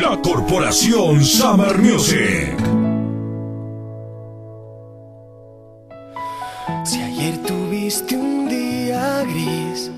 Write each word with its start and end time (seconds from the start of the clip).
la 0.00 0.20
Corporación 0.22 1.24
Summer 1.24 1.78
Music. 1.78 2.54
Si 6.84 7.00
ayer 7.00 7.38
tuviste 7.38 8.16
un 8.16 8.48
día 8.48 9.24
gris, 9.24 9.90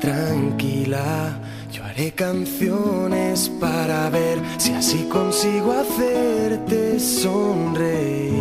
tranquila, 0.00 1.38
yo 1.70 1.84
haré 1.84 2.12
canciones 2.12 3.48
para 3.60 4.10
ver 4.10 4.40
si 4.58 4.72
así 4.72 5.06
consigo 5.10 5.72
hacerte 5.72 6.98
sonreír. 6.98 8.34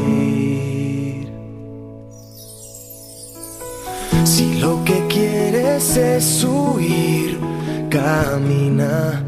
Si 4.24 4.56
lo 4.60 4.84
que 4.84 5.06
quieres 5.08 5.96
es 5.98 6.44
huir, 6.44 7.40
camina 7.90 9.24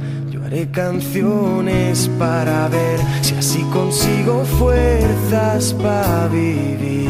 Haré 0.45 0.69
canciones 0.69 2.07
para 2.19 2.67
ver 2.67 2.99
si 3.21 3.33
así 3.33 3.63
consigo 3.73 4.45
fuerzas 4.59 5.73
para 5.73 6.27
vivir. 6.27 7.09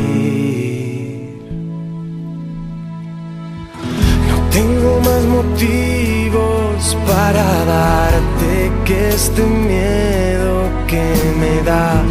No 4.30 4.38
tengo 4.52 5.02
más 5.02 5.24
motivos 5.26 6.98
para 7.06 7.44
darte 7.66 8.72
que 8.86 9.10
este 9.10 9.44
miedo 9.44 10.70
que 10.88 11.04
me 11.38 11.62
da 11.64 12.02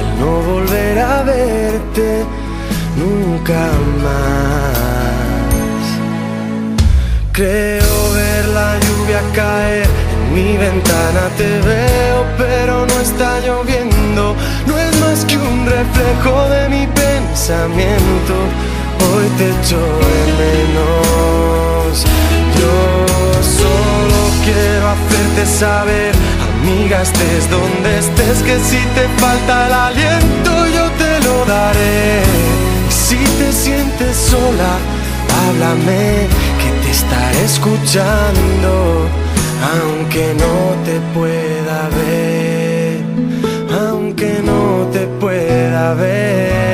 el 0.00 0.20
no 0.20 0.42
volver 0.52 0.98
a 0.98 1.22
verte 1.22 2.26
nunca 2.98 3.70
más. 4.02 4.74
Creo 7.32 8.12
ver 8.12 8.48
la 8.48 8.78
lluvia 8.78 9.22
caer 9.32 10.03
mi 10.34 10.56
ventana 10.56 11.28
te 11.38 11.60
veo, 11.60 12.26
pero 12.36 12.84
no 12.86 13.00
está 13.00 13.38
lloviendo. 13.40 14.34
No 14.66 14.78
es 14.78 15.00
más 15.00 15.24
que 15.24 15.36
un 15.38 15.64
reflejo 15.64 16.48
de 16.48 16.68
mi 16.68 16.86
pensamiento. 16.88 18.34
Hoy 19.06 19.26
te 19.38 19.50
echo 19.50 19.78
de 19.78 20.20
menos. 20.42 22.04
Yo 22.58 22.76
solo 23.62 24.18
quiero 24.44 24.88
hacerte 24.94 25.46
saber, 25.46 26.12
amiga, 26.50 27.02
estés 27.02 27.48
donde 27.48 27.98
estés, 27.98 28.42
que 28.42 28.58
si 28.58 28.82
te 28.96 29.06
falta 29.22 29.66
el 29.68 29.72
aliento, 29.72 30.52
yo 30.76 30.84
te 31.02 31.12
lo 31.26 31.44
daré. 31.44 32.22
si 32.90 33.18
te 33.38 33.52
sientes 33.52 34.16
sola, 34.16 34.72
háblame, 35.46 36.26
que 36.60 36.70
te 36.82 36.90
estaré 36.90 37.44
escuchando 37.44 39.23
aunque 39.72 40.34
no 40.34 40.54
te 40.84 41.00
pueda 41.14 41.88
ver, 41.88 42.98
aunque 43.80 44.40
no 44.44 44.86
te 44.92 45.06
pueda 45.20 45.94
ver. 45.94 46.73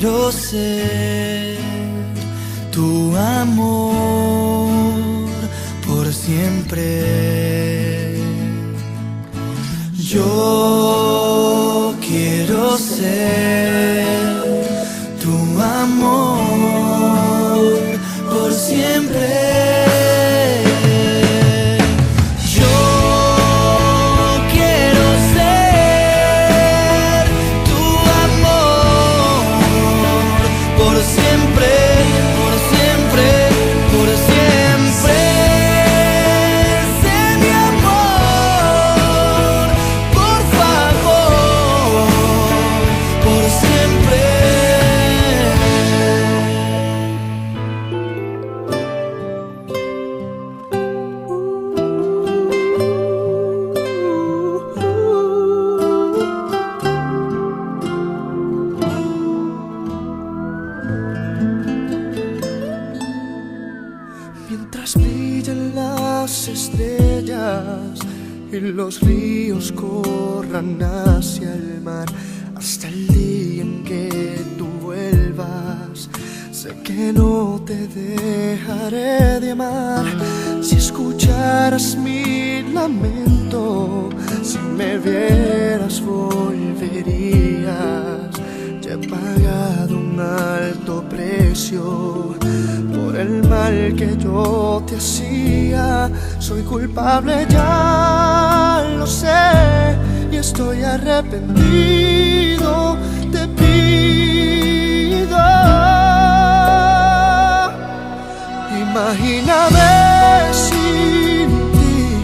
quiero 0.00 0.32
ser 0.32 1.58
tu 2.72 3.14
amor 3.14 4.70
por 5.86 6.10
siempre. 6.10 7.04
Yo 9.98 11.94
quiero 12.00 12.78
ser 12.78 14.06
tu 15.22 15.36
amor 15.60 16.48
por 18.30 18.52
siempre. 18.54 19.89
Vieras 85.04 86.00
volverías. 86.00 87.70
Ya 88.80 88.92
he 88.94 89.08
pagado 89.08 89.96
un 89.96 90.18
alto 90.20 91.04
precio 91.08 92.36
por 92.94 93.16
el 93.16 93.42
mal 93.48 93.94
que 93.96 94.16
yo 94.18 94.82
te 94.86 94.96
hacía. 94.96 96.10
Soy 96.38 96.62
culpable 96.62 97.46
ya, 97.48 98.84
lo 98.98 99.06
sé, 99.06 99.96
y 100.30 100.36
estoy 100.36 100.82
arrepentido. 100.82 102.98
Te 103.32 103.48
pido, 103.48 105.38
imagíname 108.84 110.52
sin 110.52 111.48
ti 111.72 112.20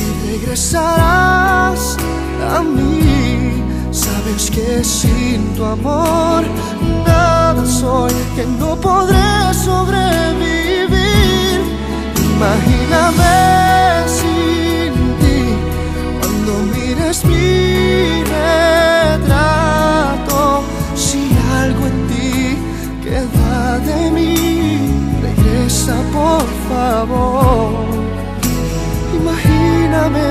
y 0.00 0.02
regresarás 0.38 1.99
a 2.42 2.62
mí. 2.62 3.62
Sabes 3.90 4.50
que 4.50 4.84
sin 4.84 5.54
tu 5.56 5.64
amor 5.64 6.44
nada 7.06 7.64
soy, 7.66 8.12
que 8.36 8.46
no 8.46 8.76
podré 8.76 9.52
sobrevivir. 9.52 11.60
Imagíname 12.34 13.38
sin 14.18 14.92
ti 15.20 15.40
cuando 16.20 16.52
mires 16.74 17.24
mi 17.24 18.22
retrato. 19.02 20.62
Si 20.94 21.20
algo 21.60 21.82
en 21.86 21.98
ti 22.10 22.56
queda 23.02 23.78
de 23.88 24.10
mí, 24.10 24.34
regresa 25.22 25.96
por 26.12 26.44
favor. 26.68 27.70
Imagíname 29.18 30.28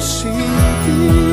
sin 0.00 0.48
ti. 0.84 1.29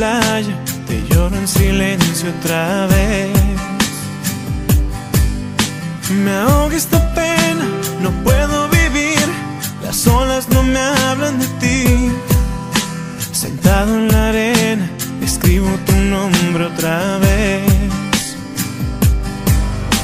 Te 0.00 1.04
lloro 1.10 1.36
en 1.36 1.46
silencio 1.46 2.30
otra 2.38 2.86
vez. 2.86 3.36
Me 6.24 6.30
ahoga 6.30 6.74
esta 6.74 7.14
pena, 7.14 7.66
no 8.00 8.10
puedo 8.24 8.70
vivir. 8.70 9.20
Las 9.82 10.06
olas 10.06 10.48
no 10.48 10.62
me 10.62 10.78
hablan 10.78 11.38
de 11.38 11.46
ti. 11.60 12.12
Sentado 13.32 13.94
en 13.94 14.08
la 14.08 14.28
arena, 14.30 14.90
escribo 15.22 15.68
tu 15.84 15.92
nombre 15.92 16.64
otra 16.64 17.18
vez. 17.18 18.36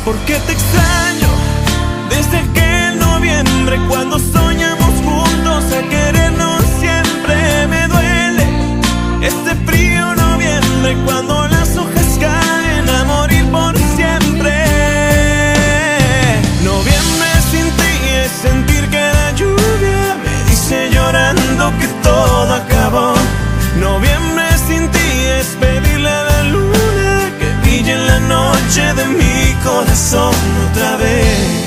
¿Por 0.05 0.17
qué 0.27 0.35
te 0.47 0.53
extraño 0.53 1.29
desde 2.11 2.37
aquel 2.37 2.99
noviembre 2.99 3.79
cuando 3.89 4.19
soñamos? 4.19 4.77
a 5.73 5.89
querernos 5.89 6.56
cuando 10.95 11.49
las 11.49 11.77
hojas 11.77 12.19
caen 12.21 12.89
a 12.89 13.05
morir 13.05 13.45
por 13.51 13.77
siempre. 13.97 14.55
Noviembre 16.63 17.29
sin 17.51 17.67
ti 17.79 17.93
es 18.23 18.31
sentir 18.31 18.89
que 18.89 19.01
la 19.01 19.33
lluvia 19.33 20.17
me 20.23 20.51
dice 20.51 20.89
llorando 20.93 21.73
que 21.81 21.89
todo 22.03 22.55
acabó. 22.55 23.15
Noviembre 23.81 24.47
sin 24.69 24.89
ti 24.91 25.09
es 25.41 25.47
pedirle 25.59 26.09
a 26.09 26.23
la 26.23 26.43
luna 26.45 27.31
que 27.39 27.49
brille 27.63 27.93
en 27.93 28.07
la 28.07 28.21
noche 28.21 28.95
de 28.95 29.05
mi 29.07 29.55
corazón 29.65 30.35
otra 30.71 30.97
vez. 30.99 31.66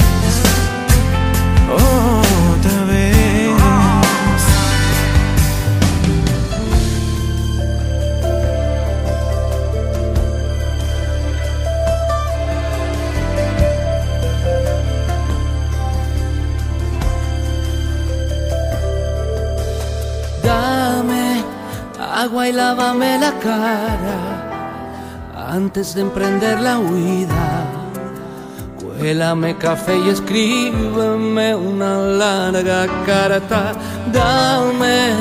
Agua 22.23 22.49
y 22.49 22.51
lávame 22.51 23.17
la 23.17 23.31
cara 23.39 24.19
antes 25.51 25.95
de 25.95 26.01
emprender 26.01 26.59
la 26.59 26.77
huida. 26.77 27.47
Cuélame 28.79 29.57
café 29.57 29.97
y 29.97 30.09
escríbeme 30.09 31.55
una 31.55 31.95
larga 31.97 32.87
carta. 33.05 33.71
Dame 34.11 35.13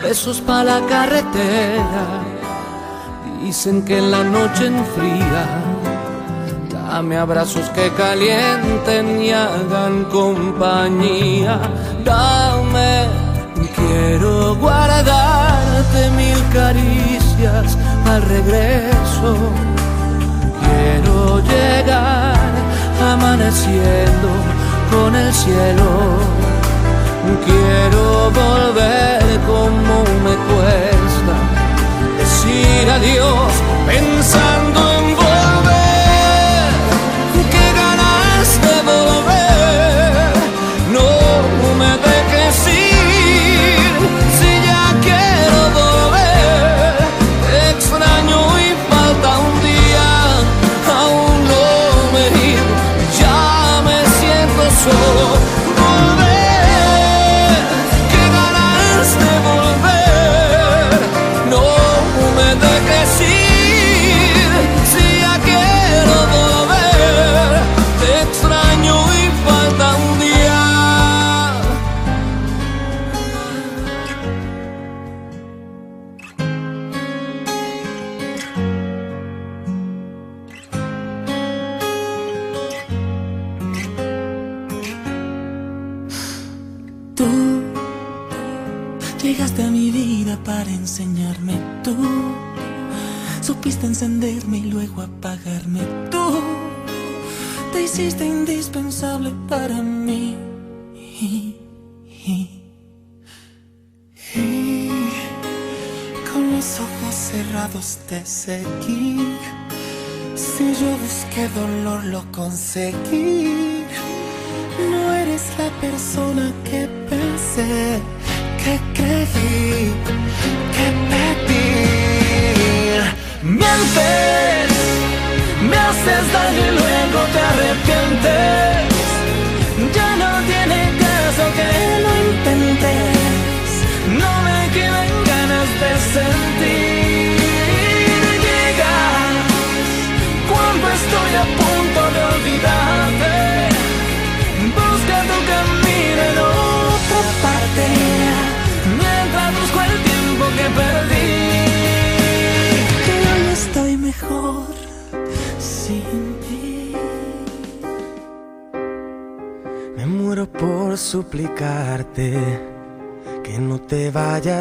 besos 0.00 0.40
para 0.40 0.80
la 0.80 0.86
carretera. 0.86 2.04
Dicen 3.42 3.84
que 3.84 3.98
en 3.98 4.10
la 4.12 4.22
noche 4.22 4.66
enfría. 4.66 5.44
Dame 6.70 7.16
abrazos 7.16 7.68
que 7.70 7.90
calienten 7.92 9.22
y 9.22 9.32
hagan 9.32 10.04
compañía. 10.04 11.58
Dame 12.04 13.28
Quiero 13.74 14.54
guardarte 15.88 16.10
mil 16.10 16.38
caricias 16.52 17.76
al 18.06 18.22
regreso. 18.22 19.36
Quiero 20.60 21.40
llegar 21.40 22.36
amaneciendo 23.12 24.28
con 24.90 25.14
el 25.14 25.32
cielo. 25.32 26.18
Quiero 27.44 28.30
volver 28.30 29.22
como 29.46 30.02
me 30.24 30.34
cuesta 30.48 31.34
decir 32.18 32.90
adiós 32.90 33.52
pensando 33.86 34.87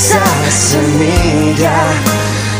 esa 0.00 0.50
semilla 0.50 1.78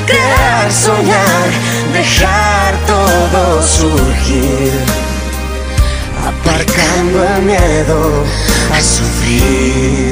crear, 0.07 0.71
soñar, 0.71 1.49
dejar 1.91 2.75
todo 2.87 3.63
surgir, 3.63 4.73
aparcando 6.29 7.25
el 7.25 7.43
miedo 7.43 8.25
a 8.77 8.81
sufrir. 8.83 10.10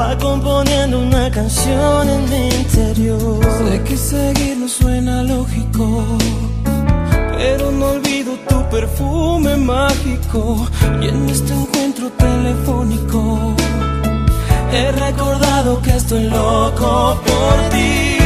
Va 0.00 0.16
componiendo 0.16 0.98
una 0.98 1.30
canción 1.30 2.08
en 2.08 2.22
mi 2.30 2.48
interior. 2.62 3.38
Sé 3.58 3.82
que 3.84 3.96
seguir 3.96 4.56
no 4.56 4.68
suena 4.68 5.22
lógico, 5.22 5.84
pero 7.36 7.70
no 7.70 7.86
olvido 7.96 8.32
tu 8.48 8.58
perfume 8.70 9.56
mágico 9.56 10.66
y 11.02 11.08
en 11.08 11.28
este 11.28 11.52
encuentro 11.52 12.06
telefónico 12.26 13.54
he 14.72 14.90
recordado 14.92 15.82
que 15.82 15.96
estoy 15.96 16.24
loco 16.24 17.20
por 17.26 17.56
ti, 17.72 18.19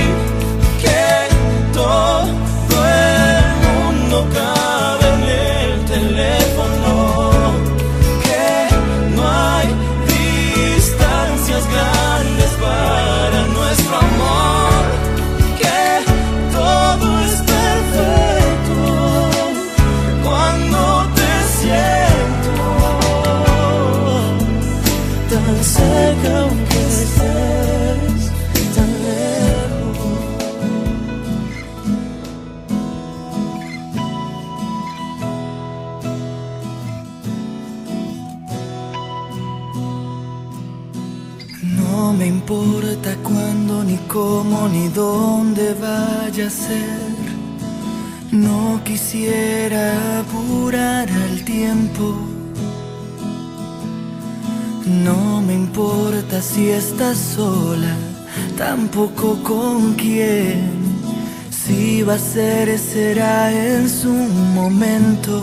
Ser, 62.18 62.78
será 62.78 63.50
en 63.50 63.88
su 63.88 64.12
momento. 64.12 65.42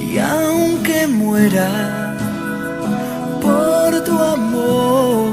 Y 0.00 0.18
aunque 0.18 1.06
muera 1.06 2.16
por 3.40 4.02
tu 4.02 4.18
amor, 4.18 5.30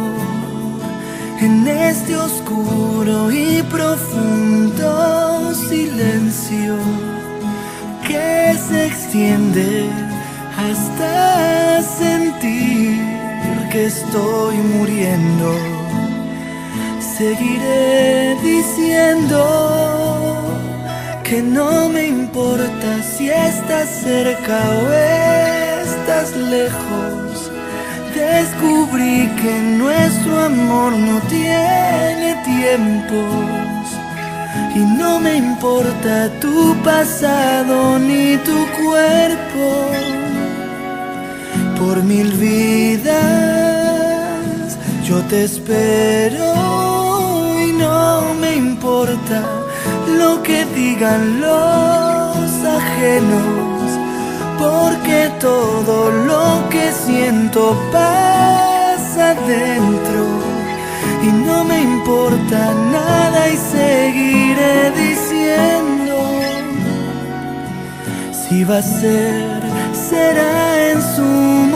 en 1.42 1.68
este 1.68 2.16
oscuro 2.16 3.32
y 3.32 3.64
profundo 3.64 5.56
silencio 5.56 6.76
que 8.08 8.56
se 8.68 8.86
extiende 8.86 9.90
hasta 10.56 11.82
sentir 11.82 13.02
que 13.72 13.88
estoy 13.88 14.56
muriendo. 14.58 15.69
Seguiré 17.20 18.38
diciendo 18.42 19.44
que 21.22 21.42
no 21.42 21.90
me 21.90 22.08
importa 22.08 23.04
si 23.04 23.30
estás 23.30 23.90
cerca 23.90 24.58
o 24.80 24.90
estás 25.84 26.34
lejos. 26.38 27.52
Descubrí 28.16 29.28
que 29.42 29.52
nuestro 29.84 30.40
amor 30.46 30.94
no 30.94 31.20
tiene 31.28 32.42
tiempos 32.46 33.84
y 34.74 34.80
no 34.80 35.20
me 35.20 35.36
importa 35.36 36.30
tu 36.40 36.74
pasado 36.86 38.00
ni 38.00 38.38
tu 38.38 38.66
cuerpo. 38.82 39.92
Por 41.78 42.02
mil 42.02 42.32
vidas 42.32 43.60
yo 45.04 45.20
te 45.24 45.44
espero 45.44 46.39
importa 48.60 49.42
lo 50.20 50.44
que 50.44 50.66
digan 50.66 51.42
los 51.42 52.48
ajenos, 52.80 53.86
porque 54.58 55.32
todo 55.40 56.12
lo 56.32 56.70
que 56.70 56.92
siento 56.92 57.62
pasa 57.92 59.34
dentro 59.48 60.22
y 61.24 61.28
no 61.48 61.64
me 61.64 61.82
importa 61.82 62.74
nada 62.92 63.50
y 63.50 63.58
seguiré 63.76 64.92
diciendo 65.06 66.18
si 68.32 68.64
va 68.64 68.78
a 68.78 68.82
ser, 68.82 69.62
será 70.10 70.90
en 70.92 71.02
su 71.16 71.69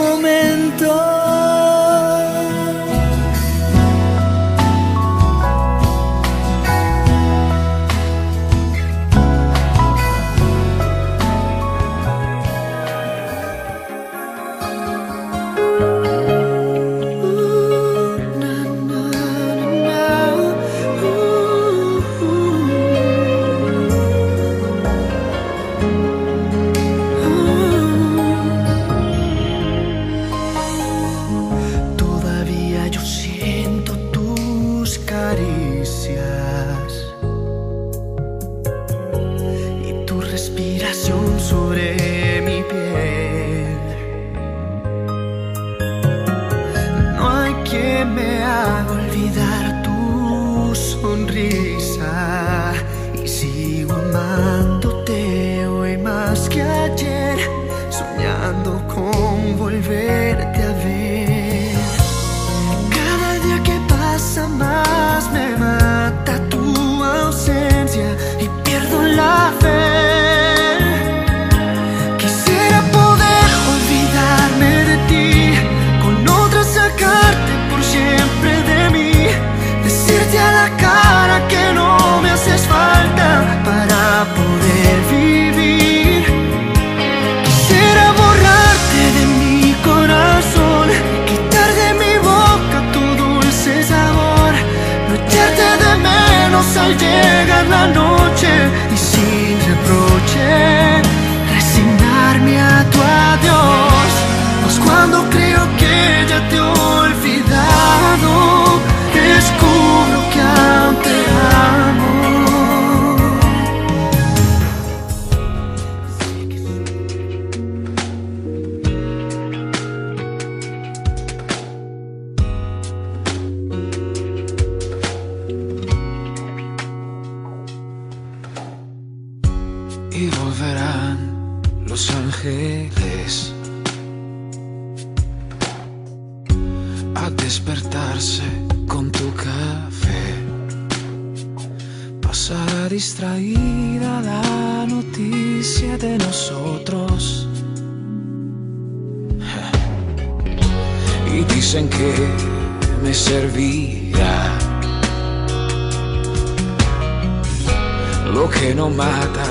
lo 158.34 158.50
que 158.50 158.74
no 158.74 158.90
mata, 158.90 159.44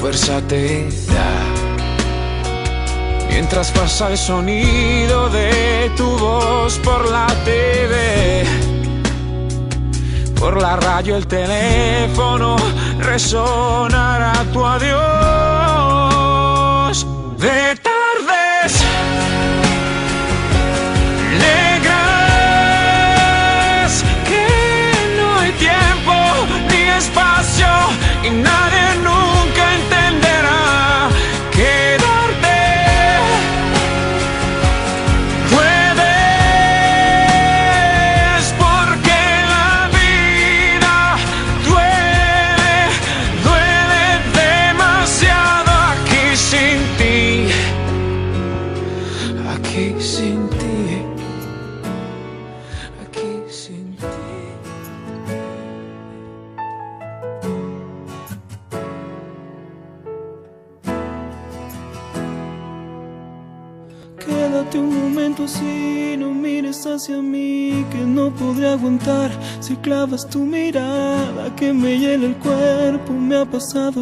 fuerza 0.00 0.40
te 0.48 0.88
da. 1.12 1.30
Mientras 3.28 3.70
pasa 3.70 4.10
el 4.10 4.16
sonido 4.16 5.28
de 5.28 5.90
tu 5.96 6.08
voz 6.18 6.78
por 6.78 7.10
la 7.10 7.26
TV, 7.44 8.44
por 10.40 10.60
la 10.60 10.76
radio, 10.76 11.16
el 11.16 11.26
teléfono, 11.26 12.56
resonará 13.00 14.32
tu 14.52 14.64
adiós. 14.64 14.94
De 17.38 17.76
tardes 17.88 18.72
in 28.24 28.43
no 68.24 68.30
podré 68.30 68.68
aguantar 68.68 69.30
si 69.60 69.76
clavas 69.76 70.26
tu 70.26 70.40
mirada 70.40 71.54
que 71.56 71.72
me 71.74 71.98
hiela 71.98 72.26
el 72.26 72.36
cuerpo. 72.36 73.12
Me 73.12 73.36
ha 73.36 73.44
pasado 73.44 74.00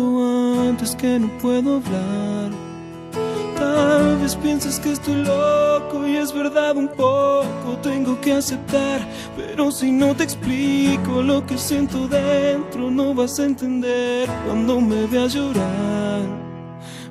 antes 0.68 0.94
que 0.94 1.18
no 1.18 1.28
puedo 1.38 1.76
hablar. 1.78 2.50
Tal 3.56 4.18
vez 4.18 4.36
pienses 4.36 4.78
que 4.78 4.92
estoy 4.92 5.24
loco 5.24 6.06
y 6.06 6.16
es 6.16 6.32
verdad 6.32 6.76
un 6.76 6.88
poco, 6.88 7.76
tengo 7.82 8.20
que 8.20 8.32
aceptar, 8.32 9.00
pero 9.36 9.70
si 9.70 9.90
no 9.92 10.14
te 10.16 10.24
explico 10.24 11.22
lo 11.22 11.44
que 11.46 11.56
siento 11.58 12.08
dentro, 12.08 12.90
no 12.90 13.14
vas 13.14 13.38
a 13.38 13.44
entender 13.44 14.28
cuando 14.44 14.80
me 14.80 15.06
veas 15.06 15.34
llorar. 15.34 16.41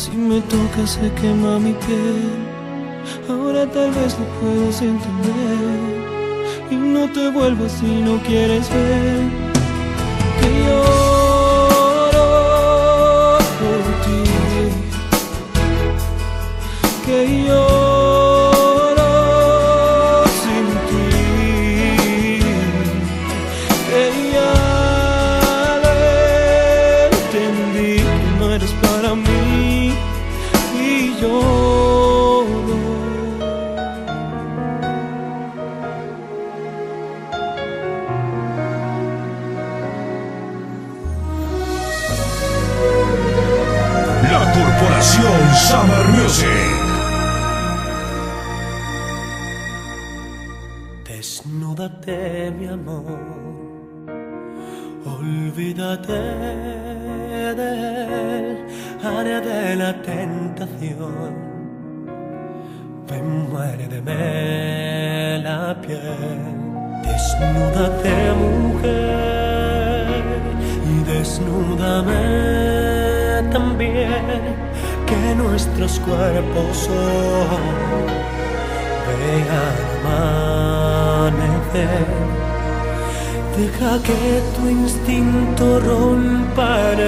Si 0.00 0.12
me 0.12 0.40
tocas 0.40 0.92
se 0.92 1.12
quema 1.20 1.58
mi 1.58 1.74
piel. 1.74 2.30
Ahora 3.28 3.66
tal 3.70 3.90
vez 3.90 4.16
lo 4.18 4.24
puedas 4.40 4.80
entender. 4.80 5.68
Y 6.70 6.76
no 6.76 7.06
te 7.12 7.28
vuelvas 7.28 7.72
si 7.72 7.84
no 7.84 8.16
quieres 8.22 8.66
ver. 8.70 9.20
Que 10.40 10.48
lloro 10.64 12.28
por 13.60 13.82
ti. 14.04 14.22
Que 17.04 17.18
lloro 17.44 19.12
sin 20.40 20.66
ti. 20.88 21.08
Que 23.90 24.02
ya 24.32 24.52
lo 25.84 25.92
entendí 27.18 27.92
que 27.96 28.30
no 28.38 28.46
eres 28.54 28.72
para 28.80 29.10
mí 29.14 29.49
amor. 52.70 53.04
Olvídate 55.04 56.12
del 57.60 58.66
área 59.02 59.40
de 59.40 59.76
la 59.76 60.00
tentación. 60.02 61.34
Ven, 63.08 63.50
muérdeme 63.50 65.38
la 65.42 65.80
piel. 65.80 66.40
Desnúdate, 67.02 68.32
mujer. 68.44 70.22
Y 70.92 70.96
desnúdame 71.12 72.22
también. 73.50 74.70
Que 75.06 75.34
nuestros 75.34 75.98
cuerpos 76.00 76.76
son 76.76 78.30
vean 79.18 79.90
amanecer. 81.30 82.29
Deja 83.60 83.92
que 84.02 84.22
tu 84.56 84.62
instinto 84.70 85.64
rompa 85.80 86.92
en 86.92 87.00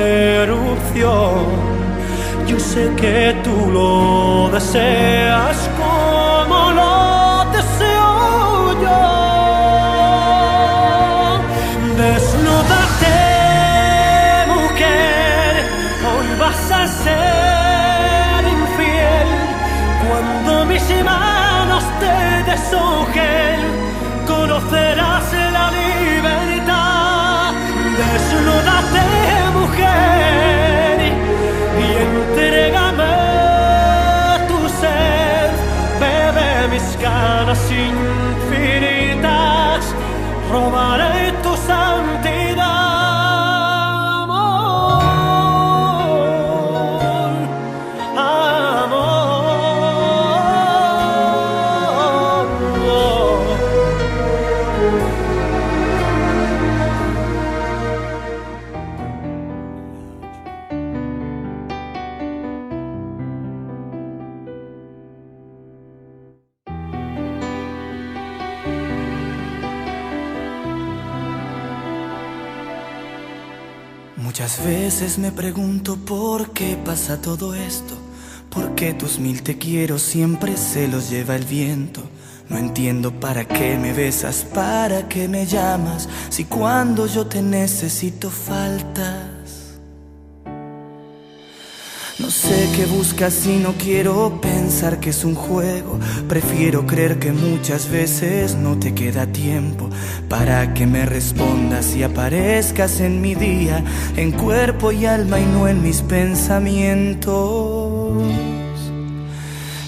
erupción. 0.43 1.47
Yo 2.47 2.59
sé 2.61 2.85
que 3.01 3.35
tú 3.43 3.57
lo 3.77 4.51
deseas 4.53 5.57
como 5.81 6.59
lo 6.79 7.47
deseo 7.57 8.11
yo. 8.85 9.03
Desnúdate, 12.03 13.19
mujer, 14.55 15.53
hoy 16.11 16.29
vas 16.43 16.65
a 16.71 16.83
ser 17.05 18.41
infiel 18.59 19.29
cuando 20.05 20.51
mis 20.67 20.85
manos 21.03 21.85
te 22.03 22.17
deshojen, 22.51 23.42
veces 74.93 75.17
me 75.17 75.33
pregunto 75.33 75.97
por 75.97 76.51
qué 76.51 76.77
pasa 76.85 77.19
todo 77.23 77.55
esto, 77.55 77.95
por 78.51 78.75
qué 78.75 78.93
tus 78.93 79.19
mil 79.19 79.43
te 79.43 79.57
quiero 79.57 79.99
siempre 79.99 80.59
se 80.59 80.87
los 80.87 81.09
lleva 81.09 81.35
el 81.35 81.47
viento. 81.47 82.03
No 82.51 82.59
entiendo 82.59 83.11
para 83.11 83.47
qué 83.47 83.79
me 83.79 83.95
besas, 83.95 84.45
para 84.53 85.09
qué 85.09 85.29
me 85.29 85.47
llamas, 85.47 86.11
si 86.29 86.45
cuando 86.45 87.07
yo 87.07 87.27
te 87.27 87.41
necesito 87.41 88.29
faltas. 88.29 89.32
No 92.23 92.31
sé 92.31 92.71
qué 92.77 92.87
buscas 92.87 93.47
y 93.49 93.57
no 93.57 93.73
quiero 93.73 94.41
pensar 94.41 95.01
que 95.01 95.11
es 95.11 95.25
un 95.25 95.35
juego. 95.35 95.99
Prefiero 96.29 96.87
creer 96.87 97.19
que 97.19 97.33
muchas 97.33 97.91
veces 97.91 98.55
no 98.55 98.79
te 98.79 98.95
queda 98.95 99.27
tiempo 99.27 99.91
para 100.29 100.73
que 100.73 100.87
me 100.87 101.05
respondas 101.05 101.97
y 101.97 102.05
aparezcas 102.05 103.01
en 103.01 103.21
mi 103.21 103.35
día, 103.35 103.83
en 104.17 104.31
cuerpo 104.31 104.93
y 104.93 105.05
alma 105.05 105.41
y 105.41 105.47
no 105.47 105.67
en 105.67 105.83
mis 105.83 106.01
pensamientos. 106.03 108.23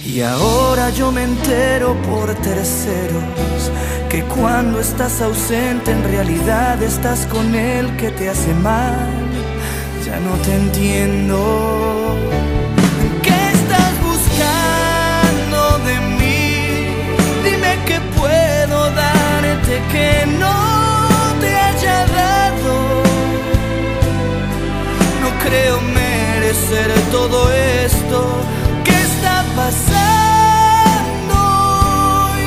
Y 0.05 0.21
ahora 0.21 0.91
yo 0.91 1.13
me 1.13 1.23
entero 1.23 1.97
por 2.03 2.35
terceros 2.35 3.71
que 4.09 4.25
cuando 4.25 4.81
estás 4.81 5.21
ausente 5.21 5.93
en 5.93 6.03
realidad 6.03 6.83
estás 6.83 7.27
con 7.27 7.55
él 7.55 7.97
que 7.97 8.11
te 8.11 8.29
hace 8.29 8.53
mal 8.55 9.24
ya 10.15 10.21
no 10.21 10.35
te 10.45 10.53
entiendo. 10.55 11.39
¿Qué 13.23 13.39
estás 13.59 13.93
buscando 14.11 15.61
de 15.89 15.97
mí? 16.19 16.45
Dime 17.45 17.73
que 17.89 17.99
puedo 18.19 18.79
darte 19.03 19.75
que 19.93 20.11
no 20.43 20.59
te 21.41 21.51
haya 21.67 21.99
dado. 22.21 22.75
No 25.23 25.29
creo 25.45 25.77
merecer 26.01 26.91
todo 27.11 27.39
esto. 27.85 28.19
¿Qué 28.87 28.97
está 29.11 29.37
pasando? 29.61 31.39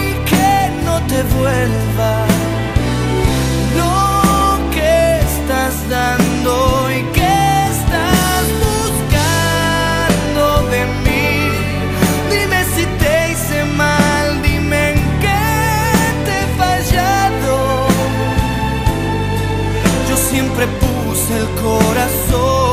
Y 0.03 0.07
que 0.31 0.51
no 0.85 0.95
te 1.11 1.19
vuelva. 1.37 2.13
Lo 3.81 3.95
que 4.75 4.95
estás 5.29 5.73
dando 5.89 6.53
y 6.97 7.01
que 7.15 7.16
corazón. 21.67 22.66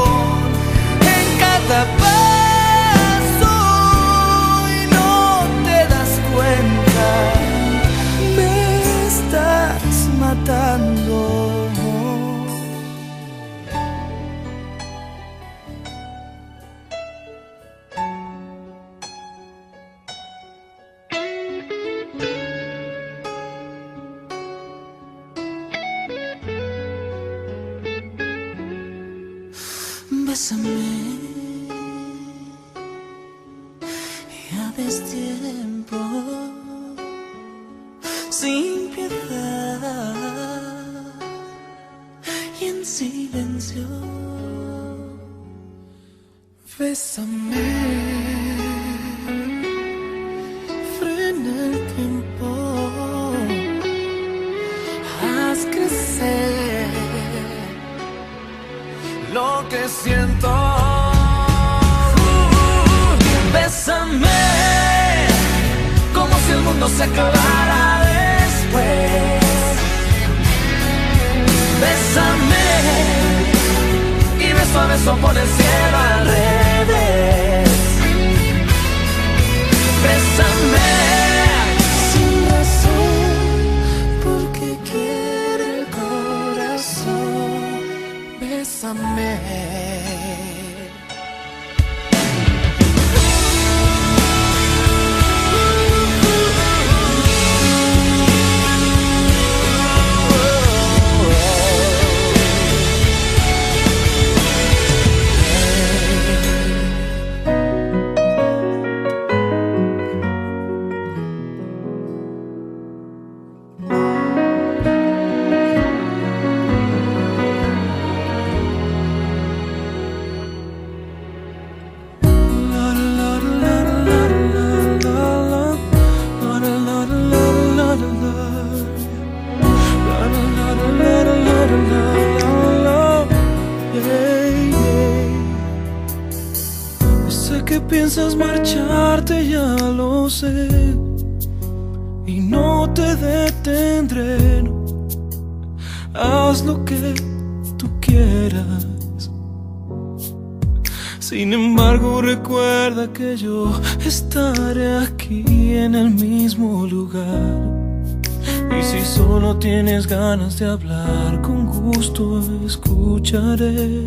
De 160.59 160.67
hablar, 160.67 161.41
con 161.43 161.67
gusto 161.67 162.41
escucharé. 162.65 164.05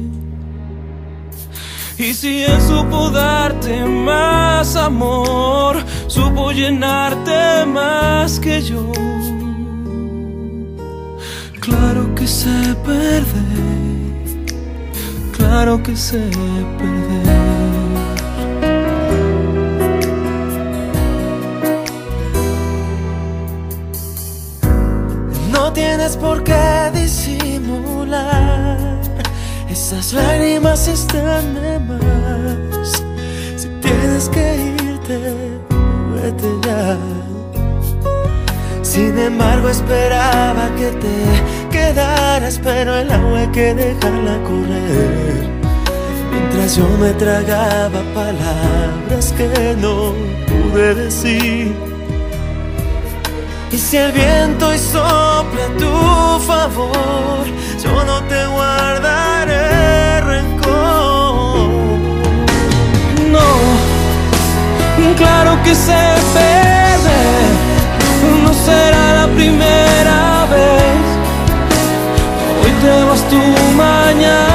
Y 1.97 2.13
si 2.13 2.43
él 2.43 2.61
supo 2.61 3.09
darte 3.09 3.83
más 3.83 4.75
amor, 4.75 5.77
supo 6.07 6.51
llenarte 6.51 7.65
más 7.65 8.39
que 8.39 8.61
yo. 8.61 8.91
Claro 11.59 12.15
que 12.15 12.27
sé 12.27 12.75
perder, 12.85 13.25
claro 15.35 15.83
que 15.83 15.95
sé 15.95 16.29
perder. 16.77 16.96
Tienes 26.07 26.17
por 26.17 26.43
qué 26.43 26.91
disimular. 26.93 28.77
Esas 29.69 30.13
lágrimas 30.13 30.87
están 30.87 31.55
de 31.55 31.79
más. 31.79 33.03
Si 33.57 33.67
tienes 33.81 34.29
que 34.29 34.75
irte, 34.81 35.19
vete 36.15 36.47
ya. 36.65 36.97
Sin 38.83 39.17
embargo, 39.17 39.67
esperaba 39.69 40.69
que 40.77 40.91
te 40.91 41.77
quedaras, 41.77 42.59
pero 42.63 42.95
el 42.95 43.11
agua 43.11 43.39
hay 43.39 43.47
que 43.47 43.73
dejarla 43.73 44.41
correr. 44.43 45.49
Mientras 46.31 46.77
yo 46.77 46.87
me 47.01 47.11
tragaba 47.13 48.01
palabras 48.13 49.33
que 49.37 49.75
no 49.81 50.13
pude 50.47 50.95
decir. 50.95 51.86
Y 53.69 53.77
si 53.77 53.97
el 53.97 54.11
viento 54.13 54.69
hoy 54.69 54.77
sopla 54.79 55.65
a 55.65 55.77
tu 55.77 56.39
favor, 56.45 57.45
yo 57.83 58.03
no 58.05 58.23
te 58.23 58.45
guardaré 58.47 60.21
rencor. 60.21 61.69
No, 63.29 63.49
claro 65.17 65.61
que 65.63 65.75
sé 65.75 66.01
perder, 66.33 67.49
no 68.43 68.53
será 68.53 69.25
la 69.25 69.27
primera 69.35 70.47
vez. 70.49 71.05
Hoy 72.63 72.71
te 72.81 73.03
vas 73.03 73.21
tú, 73.29 73.41
mañana 73.75 74.46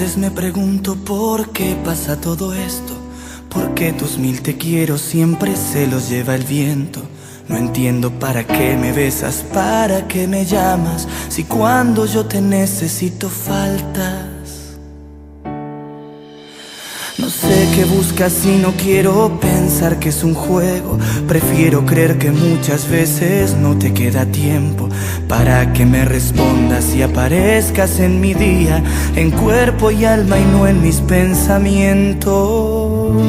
veces 0.00 0.16
me 0.16 0.30
pregunto 0.30 0.96
por 0.96 1.50
qué 1.50 1.76
pasa 1.84 2.18
todo 2.18 2.54
esto. 2.54 2.94
¿Por 3.50 3.74
qué 3.74 3.92
tus 3.92 4.16
mil 4.16 4.40
te 4.40 4.56
quiero 4.56 4.96
siempre 4.96 5.54
se 5.56 5.86
los 5.86 6.08
lleva 6.08 6.34
el 6.34 6.44
viento? 6.44 7.02
No 7.48 7.58
entiendo 7.58 8.10
para 8.10 8.46
qué 8.46 8.78
me 8.78 8.92
besas, 8.92 9.44
para 9.52 10.08
qué 10.08 10.26
me 10.26 10.46
llamas, 10.46 11.06
si 11.28 11.44
cuando 11.44 12.06
yo 12.06 12.24
te 12.24 12.40
necesito 12.40 13.28
faltas. 13.28 14.29
Sé 17.50 17.68
qué 17.74 17.84
buscas 17.84 18.44
y 18.44 18.58
no 18.58 18.72
quiero 18.76 19.40
pensar 19.40 19.98
que 19.98 20.10
es 20.10 20.22
un 20.22 20.34
juego. 20.34 20.98
Prefiero 21.26 21.84
creer 21.84 22.16
que 22.16 22.30
muchas 22.30 22.88
veces 22.88 23.56
no 23.56 23.76
te 23.76 23.92
queda 23.92 24.24
tiempo 24.26 24.88
para 25.28 25.72
que 25.72 25.84
me 25.84 26.04
respondas 26.04 26.94
y 26.94 27.02
aparezcas 27.02 27.98
en 27.98 28.20
mi 28.20 28.34
día, 28.34 28.84
en 29.16 29.32
cuerpo 29.32 29.90
y 29.90 30.04
alma 30.04 30.38
y 30.38 30.44
no 30.44 30.68
en 30.68 30.80
mis 30.80 31.00
pensamientos. 31.00 33.20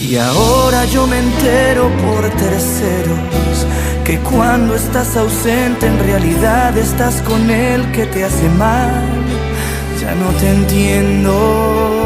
Y 0.00 0.16
ahora 0.16 0.84
yo 0.86 1.06
me 1.06 1.18
entero 1.18 1.88
por 2.04 2.28
terceros 2.30 3.66
que 4.04 4.18
cuando 4.18 4.74
estás 4.74 5.16
ausente 5.16 5.86
en 5.86 5.98
realidad 6.00 6.76
estás 6.76 7.22
con 7.22 7.50
él 7.50 7.92
que 7.92 8.06
te 8.06 8.24
hace 8.24 8.48
mal. 8.50 9.04
Ya 10.00 10.14
no 10.14 10.30
te 10.40 10.50
entiendo. 10.50 11.97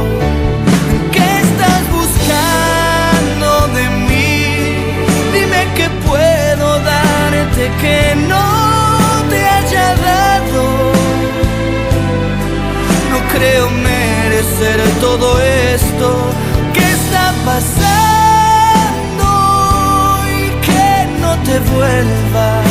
Que 7.58 8.14
no 8.28 8.48
te 9.28 9.44
haya 9.46 9.94
dado. 9.96 10.64
No 13.10 13.18
creo 13.32 13.70
merecer 13.70 14.80
todo 15.00 15.40
esto 15.40 16.30
que 16.72 16.80
está 16.80 17.34
pasando 17.44 17.74
y 20.28 20.50
que 20.66 21.06
no 21.20 21.36
te 21.44 21.58
vuelva 21.74 22.62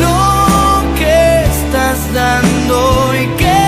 lo 0.00 0.94
que 0.98 1.44
estás 1.44 1.98
dando 2.12 3.14
y 3.14 3.26
que 3.38 3.59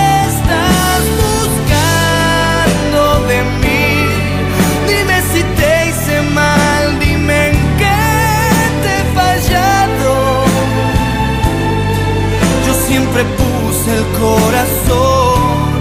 siempre 13.13 13.25
puse 13.35 13.95
el 13.95 14.05
corazón 14.19 15.71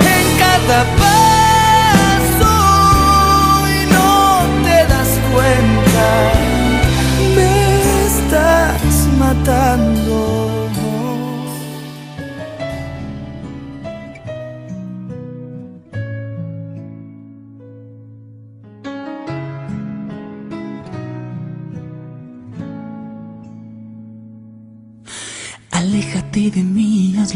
en 0.00 0.38
cada 0.38 1.11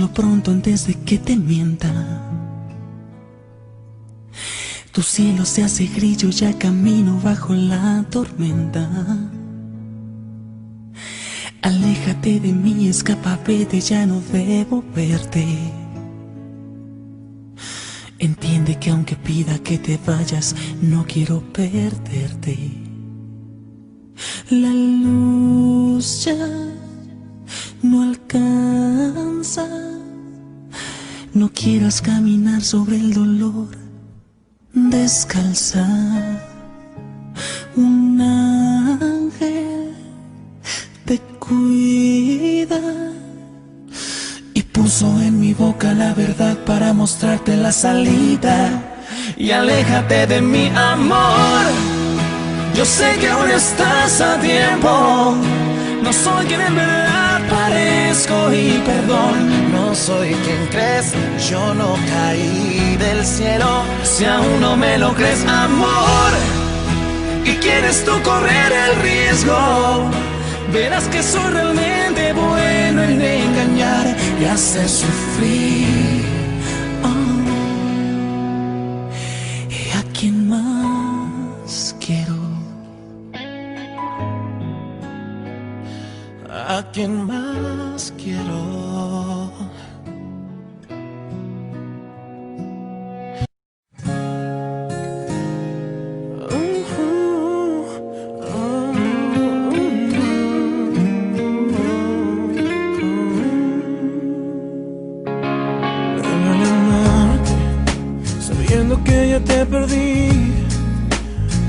hazlo 0.06 0.12
pronto 0.14 0.50
antes 0.50 0.86
de 0.86 0.94
que 0.94 1.18
te 1.18 1.36
mienta. 1.36 1.92
Tu 4.92 5.02
cielo 5.02 5.44
se 5.44 5.62
hace 5.62 5.86
grillo, 5.86 6.30
ya 6.30 6.52
camino 6.58 7.20
bajo 7.22 7.52
la 7.52 8.04
tormenta. 8.10 8.88
Aléjate 11.62 12.40
de 12.40 12.52
mí, 12.52 12.88
escapa, 12.88 13.38
vete, 13.46 13.80
ya 13.80 14.06
no 14.06 14.20
debo 14.32 14.82
verte. 14.94 15.44
Entiende 18.18 18.78
que 18.78 18.90
aunque 18.90 19.16
pida 19.16 19.58
que 19.58 19.78
te 19.78 19.98
vayas, 20.06 20.54
no 20.80 21.04
quiero 21.06 21.40
perderte. 21.52 22.56
La 24.50 24.72
luz 24.72 26.24
ya 26.24 26.48
no 27.82 28.02
alcanza. 28.02 29.95
No 31.36 31.50
quieras 31.52 32.00
caminar 32.00 32.62
sobre 32.62 32.96
el 32.96 33.12
dolor 33.12 33.68
descalza. 34.72 35.86
Un 37.76 38.18
ángel 38.18 39.94
te 41.04 41.18
cuida 41.38 42.80
y 44.54 44.62
puso 44.62 45.20
en 45.20 45.38
mi 45.38 45.52
boca 45.52 45.92
la 45.92 46.14
verdad 46.14 46.56
para 46.64 46.94
mostrarte 46.94 47.54
la 47.54 47.70
salida. 47.70 48.56
Y 49.36 49.50
aléjate 49.50 50.26
de 50.26 50.40
mi 50.40 50.68
amor. 50.68 51.66
Yo 52.74 52.86
sé 52.86 53.14
que 53.20 53.28
aún 53.28 53.50
estás 53.50 54.22
a 54.22 54.40
tiempo. 54.40 55.36
No 56.02 56.10
soy 56.14 56.46
quien 56.46 56.62
en 56.62 56.76
verdad 56.76 57.40
y 58.24 58.82
perdón. 58.84 59.72
No 59.72 59.94
soy 59.94 60.32
quien 60.44 60.66
crees, 60.70 61.12
yo 61.50 61.74
no 61.74 61.96
caí 62.08 62.96
del 62.98 63.24
cielo. 63.24 63.82
Si 64.04 64.24
aún 64.24 64.60
no 64.60 64.76
me 64.76 64.96
lo 64.96 65.12
crees, 65.12 65.44
amor, 65.46 66.32
y 67.44 67.52
quieres 67.56 68.04
tú 68.06 68.12
correr 68.22 68.72
el 68.72 69.02
riesgo, 69.02 70.10
verás 70.72 71.04
que 71.08 71.22
soy 71.22 71.50
realmente 71.50 72.32
bueno 72.32 73.02
en 73.02 73.20
engañar 73.20 74.16
y 74.40 74.44
hacer 74.46 74.88
sufrir. 74.88 76.24
Oh. 77.04 77.38
¿Y 79.70 79.90
a 79.98 80.02
quién 80.18 80.48
más 80.48 81.94
quiero? 82.00 82.36
¿A 86.68 86.82
quién 86.92 87.26
más 87.26 87.55
perdí. 109.66 110.52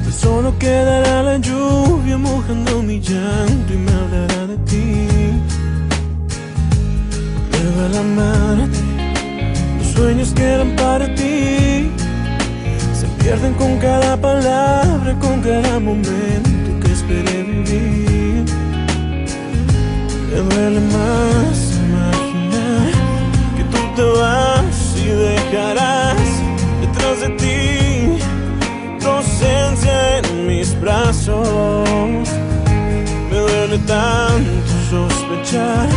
Pues 0.04 0.16
solo 0.16 0.58
quedará 0.58 1.24
la 1.24 1.38
lluvia 1.38 2.18
mojando 2.18 2.82
mi 2.82 3.00
llanto 3.00 3.74
y 3.74 3.78
me 3.78 3.92
hablará 3.92 4.48
de 4.48 4.58
ti. 4.70 5.08
Me 7.52 7.60
duele 7.74 7.98
amarte, 7.98 8.80
los 9.80 9.88
sueños 9.88 10.30
que 10.36 10.44
eran 10.44 10.76
para 10.76 11.06
ti 11.16 11.90
se 13.00 13.08
pierden 13.20 13.54
con 13.56 13.78
cada 13.80 14.16
palabra, 14.18 15.18
con 15.20 15.42
cada 15.42 15.80
momento 15.80 16.70
que 16.82 16.92
esperé 16.92 17.44
vivir. 17.44 18.46
Me 20.30 20.38
duele 20.56 20.80
más 20.94 21.17
future. 35.48 35.97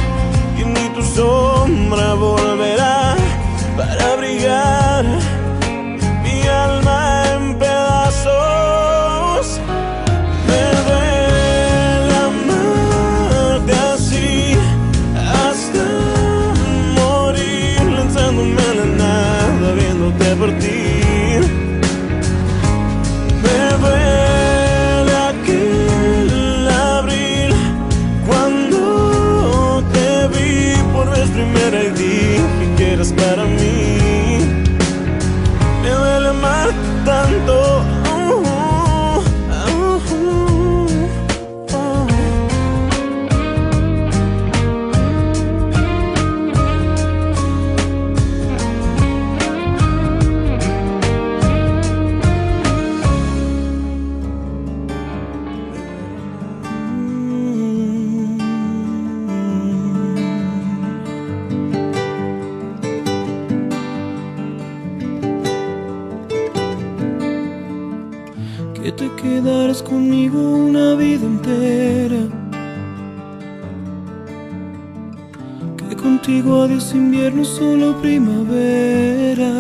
Adiós 76.62 76.94
invierno, 76.94 77.44
solo 77.44 78.00
primavera. 78.00 79.52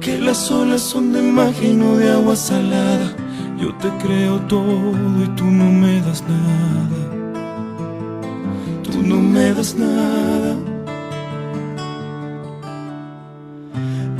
Que 0.00 0.18
las 0.18 0.50
olas 0.50 0.80
son 0.80 1.12
de 1.12 1.22
magia 1.22 1.70
y 1.70 1.74
no 1.74 1.96
de 1.96 2.10
agua 2.10 2.36
salada. 2.36 3.12
Yo 3.60 3.74
te 3.74 3.88
creo 4.02 4.38
todo 4.42 4.92
y 5.24 5.26
tú 5.36 5.44
no 5.44 5.70
me 5.70 6.00
das 6.00 6.22
nada. 6.22 6.98
Tú 8.84 9.02
no 9.02 9.16
me 9.16 9.52
das 9.52 9.74
nada. 9.74 10.56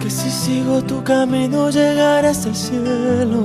Que 0.01 0.11
si 0.11 0.31
sigo 0.31 0.83
tu 0.83 1.03
camino 1.05 1.71
llegaré 1.71 2.29
hasta 2.29 2.49
el 2.49 2.57
cielo. 2.57 3.45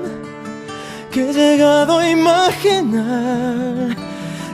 que 1.11 1.29
he 1.29 1.33
llegado 1.33 1.99
a 1.99 2.09
imaginar 2.09 3.95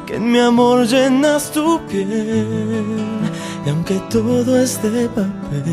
que 0.07 0.15
en 0.15 0.31
mi 0.31 0.39
amor 0.39 0.87
llenas 0.87 1.51
tu 1.51 1.79
piel 1.85 3.19
y 3.65 3.69
aunque 3.69 3.95
todo 4.09 4.59
es 4.59 4.81
de 4.81 5.07
papel 5.09 5.63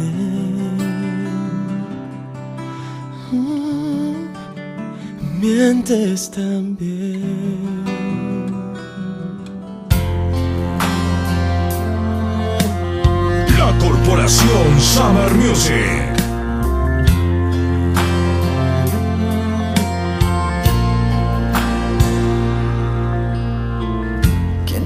mm, 3.32 4.28
mientes 5.40 6.30
también 6.30 7.84
La 13.58 13.72
Corporación 13.78 14.80
Summer 14.80 15.32
Music. 15.34 16.13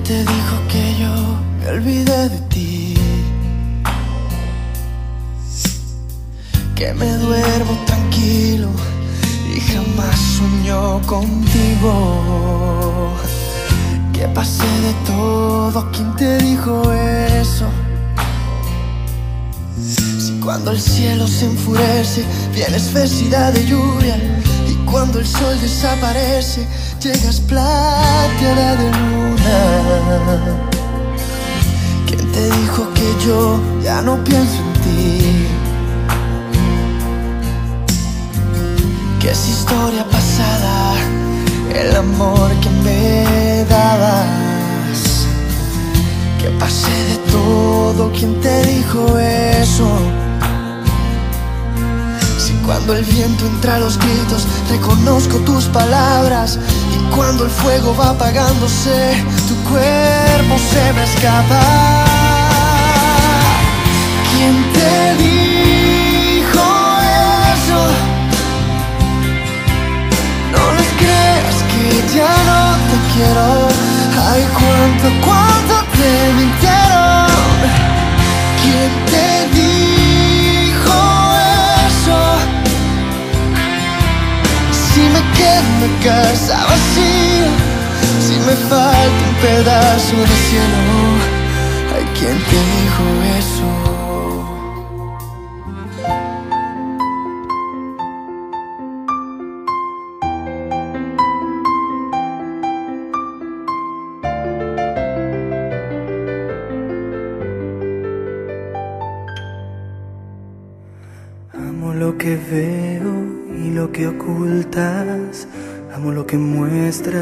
Te 0.09 0.25
dijo 0.25 0.57
que 0.71 0.99
yo 0.99 1.15
me 1.61 1.69
olvidé 1.69 2.31
de 2.31 2.39
ti? 2.49 2.95
Que 6.75 6.95
me 6.95 7.13
duermo 7.19 7.79
tranquilo 7.85 8.71
y 9.55 9.61
jamás 9.61 10.19
sueño 10.37 11.03
contigo. 11.07 13.13
Que 14.15 14.27
pasé 14.29 14.71
de 14.87 14.95
todo, 15.07 15.91
¿quién 15.93 16.17
te 16.17 16.39
dijo 16.39 16.91
eso? 16.91 17.67
Si 19.79 20.33
cuando 20.43 20.71
el 20.71 20.81
cielo 20.81 21.27
se 21.27 21.45
enfurece, 21.45 22.25
viene 22.55 22.79
espesidad 22.79 23.53
de 23.53 23.67
lluvia. 23.67 24.38
Cuando 24.91 25.19
el 25.19 25.27
sol 25.27 25.61
desaparece, 25.61 26.67
llegas 27.03 27.41
plateada 27.41 28.77
de 28.77 28.91
luna. 28.91 29.59
¿Quién 32.07 32.33
te 32.33 32.51
dijo 32.51 32.89
que 32.95 33.27
yo 33.27 33.61
ya 33.83 34.01
no 34.01 34.23
pienso 34.25 34.57
en 34.57 34.73
ti? 34.83 35.47
Que 39.21 39.31
es 39.31 39.49
historia 39.49 40.05
pasada 40.05 40.95
el 41.75 41.95
amor 41.95 42.51
que 42.63 42.71
me 42.71 43.65
dabas. 43.69 45.27
Que 46.41 46.49
pasé 46.59 46.91
de 47.11 47.17
todo, 47.31 48.11
¿quién 48.13 48.41
te 48.41 48.63
dijo 48.63 49.19
eso? 49.19 49.89
Cuando 52.69 52.93
el 52.95 53.03
viento 53.03 53.47
entra 53.47 53.77
a 53.77 53.79
los 53.79 53.99
gritos, 53.99 54.47
reconozco 54.69 55.39
tus 55.39 55.65
palabras. 55.69 56.59
Y 56.95 57.15
cuando 57.17 57.47
el 57.47 57.51
fuego 57.51 57.97
va 57.97 58.11
apagándose, 58.11 59.25
tu 59.49 59.55
cuerpo 59.71 60.55
se 60.71 60.93
me 60.93 61.03
escapa. 61.03 61.63
¿Quién 64.31 64.55
te 64.75 65.15
dijo 65.25 66.61
eso? 67.57 67.81
No 70.53 70.65
les 70.77 70.89
creas 71.01 71.57
que 71.73 72.19
ya 72.19 72.35
no 72.51 72.77
te 72.91 72.97
quiero. 73.15 73.49
Ay, 74.31 74.47
cuánto, 74.53 75.09
cuánto 75.25 75.75
te 75.97 76.11
mintieron. 76.35 77.33
¿Quién 78.63 78.91
te 79.07 79.38
Quedo 85.39 85.85
en 85.87 85.95
casa 86.03 86.57
vacía, 86.67 87.51
si 88.27 88.35
me 88.47 88.55
falta 88.71 89.23
un 89.31 89.35
pedazo 89.47 90.17
de 90.17 90.37
cielo. 90.49 90.83
Ay, 91.95 92.05
¿quién 92.19 92.39
te 92.51 92.59
dijo 92.75 93.05
eso? 93.39 94.08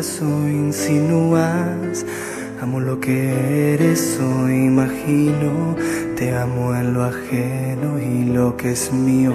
Muestras 0.07 0.22
o 0.22 0.48
insinúas. 0.48 2.04
Amo 2.61 2.80
lo 2.80 3.00
que 3.00 3.74
eres 3.74 4.18
o 4.20 4.48
imagino. 4.48 5.76
Te 6.16 6.34
amo 6.34 6.74
en 6.74 6.94
lo 6.94 7.04
ajeno 7.04 7.98
y 7.98 8.24
lo 8.32 8.57
que 8.57 8.72
es 8.72 8.92
mío. 8.92 9.32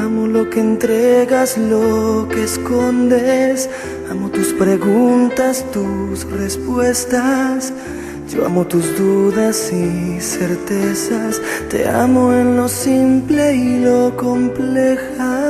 Amo 0.00 0.26
lo 0.26 0.48
que 0.50 0.60
entregas, 0.60 1.58
lo 1.58 2.26
que 2.28 2.44
escondes. 2.44 3.68
Amo 4.10 4.30
tus 4.30 4.52
preguntas, 4.54 5.64
tus 5.72 6.24
respuestas. 6.30 7.72
Yo 8.28 8.46
amo 8.46 8.64
tus 8.64 8.96
dudas 8.96 9.72
y 9.72 10.20
certezas, 10.20 11.42
te 11.68 11.88
amo 11.88 12.32
en 12.32 12.56
lo 12.56 12.68
simple 12.68 13.56
y 13.56 13.80
lo 13.80 14.16
compleja. 14.16 15.49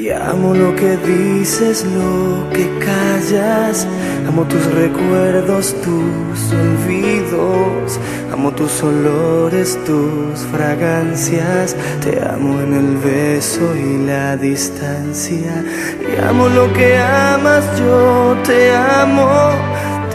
Y 0.00 0.08
amo 0.08 0.54
lo 0.54 0.74
que 0.76 0.96
dices, 0.96 1.84
lo 1.84 2.48
que 2.54 2.66
callas. 2.78 3.86
Amo 4.26 4.44
tus 4.44 4.64
recuerdos, 4.72 5.76
tus 5.82 6.52
olvidos. 6.54 8.00
Amo 8.32 8.50
tus 8.52 8.82
olores, 8.82 9.78
tus 9.84 10.40
fragancias. 10.52 11.76
Te 12.02 12.18
amo 12.26 12.62
en 12.62 12.72
el 12.72 12.96
beso 12.96 13.76
y 13.76 14.06
la 14.06 14.38
distancia. 14.38 15.64
Y 16.00 16.18
amo 16.24 16.48
lo 16.48 16.72
que 16.72 16.96
amas, 16.96 17.62
yo 17.78 18.38
te 18.46 18.74
amo. 18.74 19.50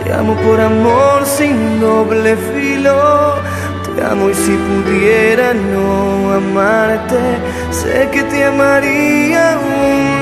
Te 0.04 0.12
amo 0.12 0.36
por 0.38 0.62
amor 0.62 1.28
sin 1.28 1.80
doble 1.80 2.36
filo. 2.36 3.36
Te 3.96 4.04
amo 4.04 4.32
y 4.32 4.34
si 4.34 4.52
pudiera 4.52 5.54
no 5.54 6.34
amarte, 6.34 7.20
sé 7.70 8.10
que 8.12 8.24
te 8.24 8.44
amaría 8.44 9.58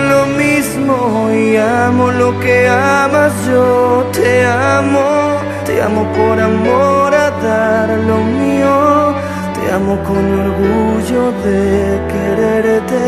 lo 0.09 0.25
mismo. 0.25 1.29
Y 1.31 1.57
amo 1.57 2.11
lo 2.11 2.39
que 2.39 2.67
amas, 2.69 3.33
yo 3.47 4.05
te 4.11 4.45
amo. 4.45 5.37
Te 5.65 5.81
amo 5.81 6.03
por 6.13 6.39
amor 6.39 7.13
a 7.13 7.31
dar 7.47 7.89
lo 8.09 8.17
mío. 8.17 9.15
Te 9.55 9.71
amo 9.71 9.97
con 10.03 10.23
orgullo 10.45 11.31
de 11.45 11.99
quererte, 12.11 13.01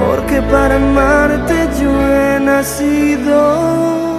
porque 0.00 0.42
para 0.42 0.76
amarte 0.76 1.68
yo 1.80 1.90
he 1.90 2.40
nacido. 2.40 4.09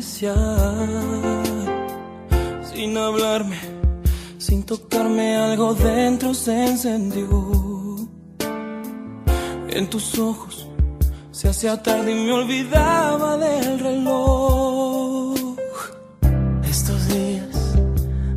Sin 0.00 0.30
hablarme, 2.96 3.58
sin 4.38 4.62
tocarme, 4.62 5.36
algo 5.36 5.74
dentro 5.74 6.34
se 6.34 6.68
encendió. 6.68 8.08
En 9.68 9.90
tus 9.90 10.16
ojos 10.18 10.68
se 11.32 11.48
hacía 11.48 11.82
tarde 11.82 12.12
y 12.12 12.14
me 12.14 12.32
olvidaba 12.32 13.36
del 13.38 13.80
reloj. 13.80 15.56
Estos 16.62 17.08
días 17.08 17.74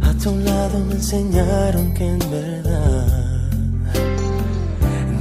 a 0.01 0.13
tu 0.17 0.35
lado 0.37 0.79
me 0.79 0.95
enseñaron 0.95 1.93
que 1.93 2.07
en 2.07 2.19
verdad 2.31 3.51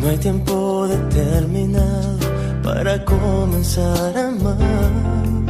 no 0.00 0.08
hay 0.08 0.16
tiempo 0.16 0.88
determinado 0.88 2.18
para 2.62 3.04
comenzar 3.04 4.16
a 4.16 4.28
amar. 4.28 5.49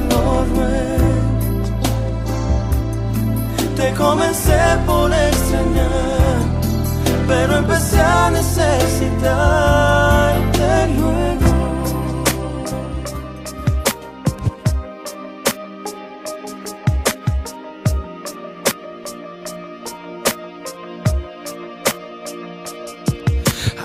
Te 3.75 3.93
comencé 3.93 4.59
por 4.85 5.11
extrañar, 5.11 6.39
pero 7.27 7.57
empecé 7.57 7.99
a 7.99 8.29
necesitarte 8.29 10.87
luego. 10.97 11.51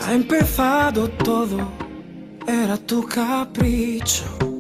Ha 0.07 0.13
empezado 0.13 1.09
todo, 1.09 1.57
era 2.47 2.77
tu 2.77 3.03
capricho. 3.07 4.56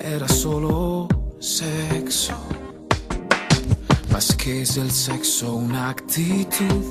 Era 0.00 0.26
solo 0.28 1.06
sexo. 1.38 2.34
Más 4.12 4.34
que 4.34 4.62
es 4.62 4.76
el 4.76 4.90
sexo, 4.90 5.54
una 5.54 5.90
actitud, 5.90 6.84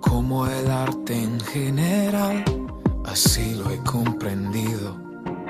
como 0.00 0.46
el 0.46 0.70
arte 0.70 1.14
en 1.14 1.38
general. 1.40 2.44
Así 3.04 3.54
lo 3.54 3.70
he 3.70 3.78
comprendido, 3.78 4.96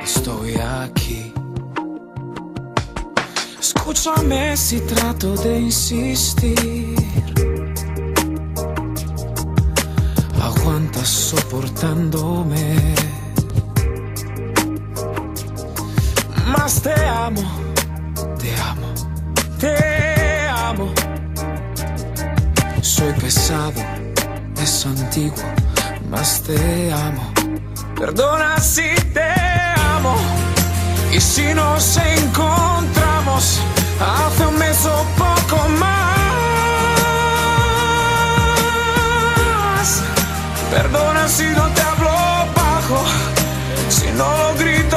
estoy 0.02 0.54
aquí. 0.54 1.32
Escúchame 3.58 4.56
si 4.56 4.80
trato 4.80 5.34
de 5.36 5.60
insistir. 5.60 6.96
Aguantas 10.40 11.08
soportándome. 11.08 13.01
Más 16.52 16.80
te 16.82 16.94
amo, 17.06 17.42
te 18.38 18.54
amo, 18.70 18.92
te 19.58 20.48
amo. 20.48 20.92
Soy 22.80 23.12
pesado, 23.14 23.80
es 24.60 24.86
antiguo, 24.86 25.42
más 26.10 26.42
te 26.42 26.92
amo. 26.92 27.32
Perdona 27.98 28.58
si 28.58 28.94
te 29.14 29.32
amo. 29.96 30.16
Y 31.12 31.20
si 31.20 31.54
nos 31.54 31.96
encontramos 31.98 33.60
hace 34.00 34.46
un 34.46 34.58
mes 34.58 34.86
o 34.86 35.06
poco 35.16 35.68
más. 35.78 36.12
Perdona 40.70 41.28
si 41.28 41.44
no 41.44 41.68
te 41.68 41.82
hablo 41.82 42.10
bajo, 42.54 43.04
si 43.88 44.10
no 44.12 44.26
lo 44.38 44.54
grito, 44.58 44.96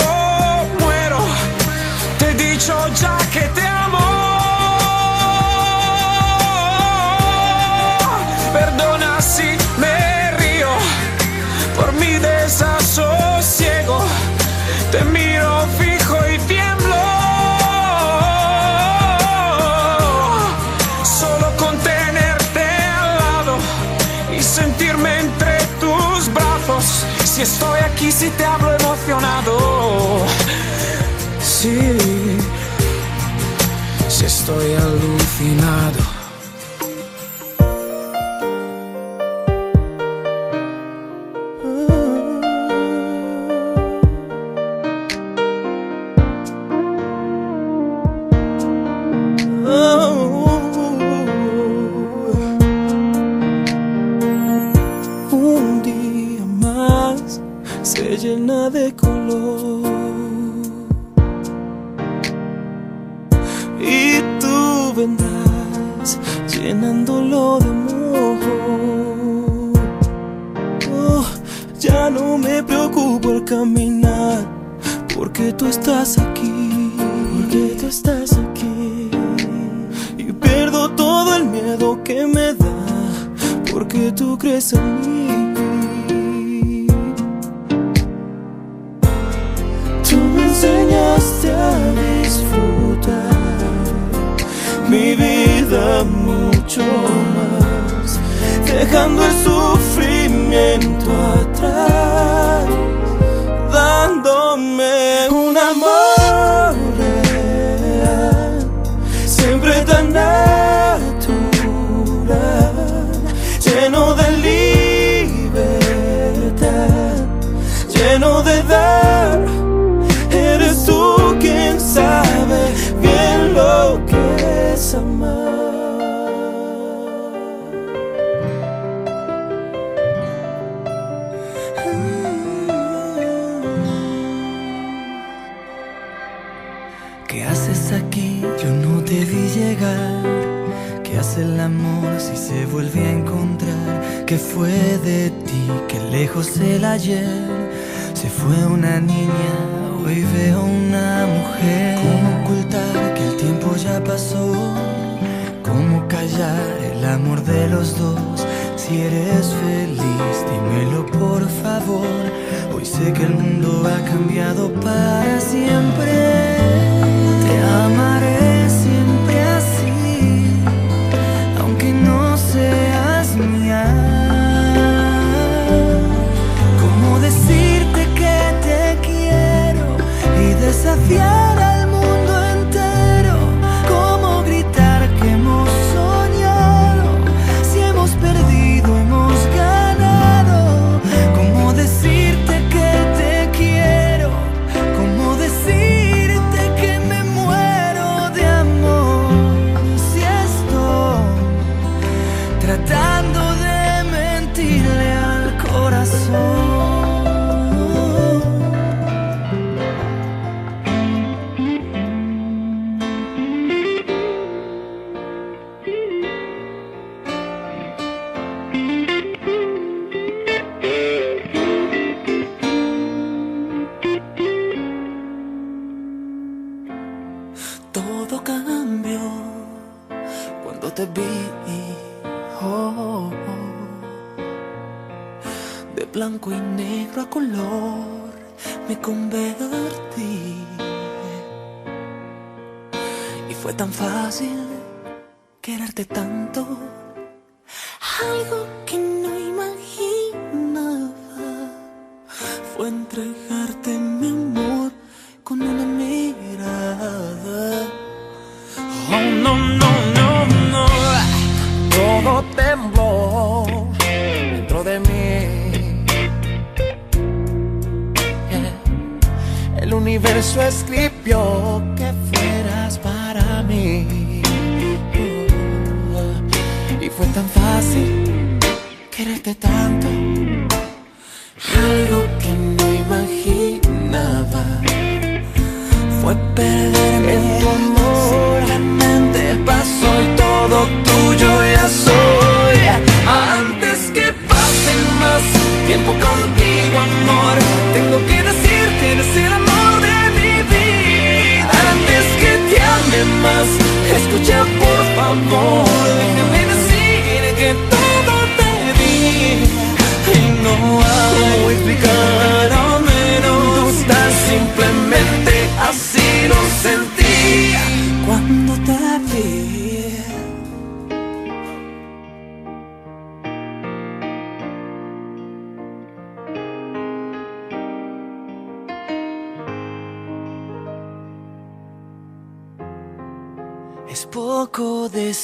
dicho 2.55 2.87
ya 3.01 3.17
que 3.33 3.41
te 3.49 3.67
amo. 3.67 3.99
Perdona 8.53 9.21
si 9.21 9.57
me 9.77 10.31
río 10.39 10.69
por 11.75 11.91
mi 11.93 12.13
desasosiego. 12.17 13.99
Te 14.91 15.03
miro 15.15 15.67
fijo 15.79 16.17
y 16.33 16.37
tiemblo. 16.51 17.01
Solo 21.03 21.47
con 21.57 21.77
tenerte 21.79 22.65
al 23.01 23.09
lado 23.23 23.57
y 24.37 24.41
sentirme 24.41 25.19
entre 25.19 25.57
tus 25.81 26.33
brazos. 26.33 26.85
Si 27.25 27.41
estoy 27.41 27.79
aquí, 27.81 28.11
si 28.11 28.29
te 28.29 28.45
hablo 28.45 28.71
emocionado. 28.79 30.25
Sí, 31.41 32.14
estoy 34.25 34.73
alucinado. 34.73 36.04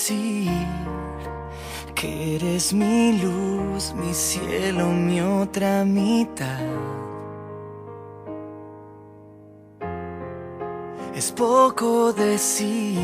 decir 0.02 0.50
que 1.94 2.36
eres 2.36 2.74
mi 2.74 3.20
luz, 3.20 3.94
mi 3.94 4.14
cielo, 4.16 4.88
mi 4.88 5.22
otra 5.22 5.86
mitad. 5.86 6.60
Es 11.14 11.32
poco 11.32 12.14
decir 12.14 12.98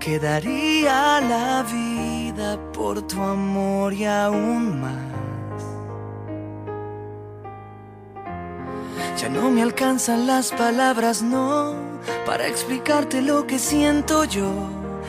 que 0.00 0.18
daría 0.18 1.20
la 1.20 1.62
vida 1.62 2.58
por 2.72 3.02
tu 3.02 3.22
amor 3.22 3.92
y 3.92 4.04
aún 4.04 4.80
más. 4.80 5.14
Ya 9.16 9.28
no 9.28 9.48
me 9.48 9.62
alcanzan 9.62 10.26
las 10.26 10.50
palabras, 10.50 11.22
no, 11.22 11.74
para 12.26 12.48
explicarte 12.48 13.22
lo 13.22 13.46
que 13.46 13.60
siento 13.60 14.24
yo 14.24 14.83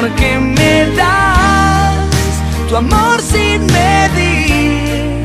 porque 0.00 0.38
me 0.38 0.86
das 0.96 2.08
tu 2.68 2.76
amor 2.76 3.20
sin 3.20 3.66
medir. 3.66 5.22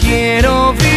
Quiero 0.00 0.72
vivir. 0.72 0.89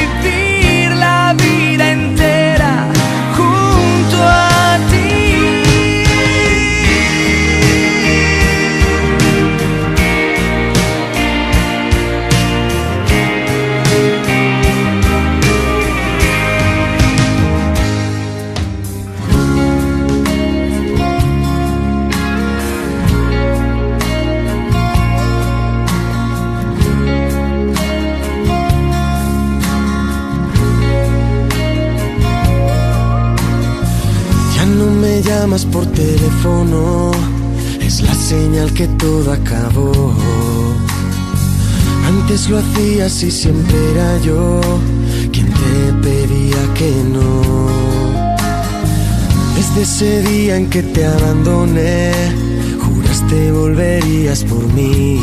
es 37.79 38.01
la 38.01 38.13
señal 38.13 38.73
que 38.73 38.87
todo 38.87 39.31
acabó. 39.31 40.13
Antes 42.05 42.49
lo 42.49 42.57
hacías 42.59 43.23
y 43.23 43.31
siempre 43.31 43.77
era 43.91 44.19
yo 44.19 44.59
quien 45.31 45.47
te 45.47 45.93
pedía 46.01 46.73
que 46.73 46.91
no. 47.11 47.67
Desde 49.55 49.81
ese 49.81 50.21
día 50.23 50.57
en 50.57 50.69
que 50.69 50.83
te 50.83 51.05
abandoné, 51.05 52.11
juraste 52.79 53.51
volverías 53.51 54.43
por 54.43 54.63
mí. 54.73 55.19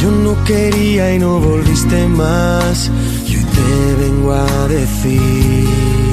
Yo 0.00 0.10
no 0.10 0.32
quería 0.44 1.14
y 1.14 1.18
no 1.18 1.40
volviste 1.40 2.06
más, 2.08 2.90
y 3.26 3.36
te 3.36 3.94
vengo 4.02 4.32
a 4.32 4.68
decir 4.68 6.09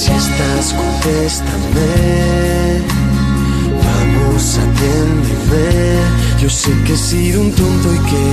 si 0.00 0.10
estás, 0.12 0.72
contéstame. 0.72 1.90
Vamos, 3.84 4.58
atiéndeme. 4.64 5.68
Yo 6.40 6.48
sé 6.48 6.72
que 6.86 6.94
he 6.94 6.96
sido 6.96 7.42
un 7.42 7.52
tonto 7.52 7.94
y 7.94 7.98
que 8.08 8.26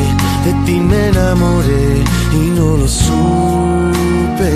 de 0.46 0.54
ti 0.66 0.80
me 0.80 1.10
enamoré 1.10 2.04
y 2.32 2.52
no 2.58 2.78
lo 2.78 2.88
supe. 2.88 4.54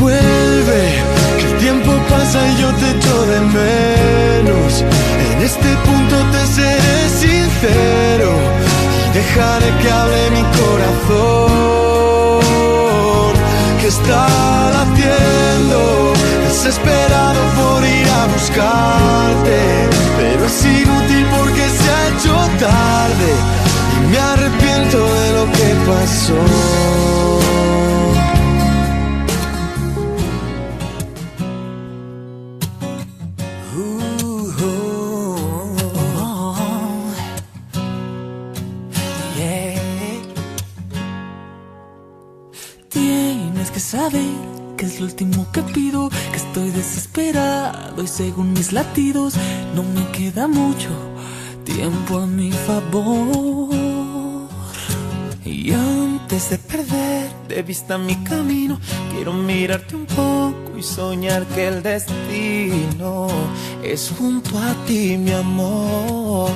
Vuelve, 0.00 0.82
que 1.38 1.44
el 1.46 1.56
tiempo 1.58 1.92
pasa 2.10 2.38
y 2.48 2.60
yo 2.60 2.68
te 2.80 2.90
echo 2.90 3.26
de 3.26 3.40
menos. 3.60 4.82
En 5.30 5.42
este 5.42 5.70
punto 5.86 6.16
te 6.32 6.44
seré 6.56 7.08
sincero 7.22 8.30
y 9.06 9.14
dejaré 9.14 9.68
que 9.80 9.88
hable 9.92 10.30
mi 10.36 10.42
corazón 10.58 11.64
que 13.80 13.86
está 13.88 14.83
desesperado 16.64 17.40
por 17.56 17.84
ir 17.84 18.08
a 18.08 18.26
buscarte, 18.32 19.58
pero 20.16 20.46
es 20.46 20.64
inútil 20.64 21.26
porque 21.36 21.68
se 21.68 21.90
ha 21.90 22.08
hecho 22.08 22.34
tarde 22.58 23.30
y 23.96 24.10
me 24.10 24.18
arrepiento 24.18 24.98
de 25.14 25.32
lo 25.32 25.44
que 25.52 25.74
pasó. 25.86 27.33
Según 48.14 48.52
mis 48.52 48.72
latidos 48.72 49.34
no 49.74 49.82
me 49.82 50.08
queda 50.12 50.46
mucho 50.46 50.90
tiempo 51.64 52.18
a 52.18 52.26
mi 52.28 52.52
favor. 52.52 53.74
Y 55.44 55.72
antes 55.72 56.50
de 56.50 56.58
perder 56.58 57.28
de 57.48 57.62
vista 57.62 57.98
mi 57.98 58.14
camino, 58.22 58.78
quiero 59.12 59.32
mirarte 59.32 59.96
un 59.96 60.06
poco 60.06 60.78
y 60.78 60.82
soñar 60.84 61.44
que 61.46 61.66
el 61.66 61.82
destino 61.82 63.26
es 63.82 64.12
junto 64.16 64.58
a 64.58 64.74
ti, 64.86 65.18
mi 65.18 65.32
amor. 65.32 66.52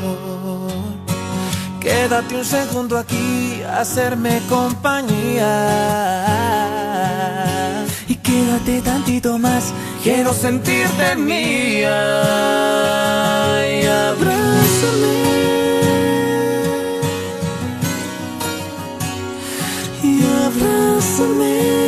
Quédate 1.81 2.37
un 2.37 2.45
segundo 2.45 2.97
aquí 2.97 3.63
a 3.67 3.81
hacerme 3.81 4.41
compañía. 4.49 5.49
Y 8.07 8.15
quédate 8.15 8.81
tantito 8.81 9.39
más, 9.39 9.73
quiero 10.03 10.33
sentirte 10.33 11.17
mía. 11.17 11.99
Y 13.71 13.87
abrázame. 13.87 15.17
Y 20.03 20.23
abrázame. 20.47 21.88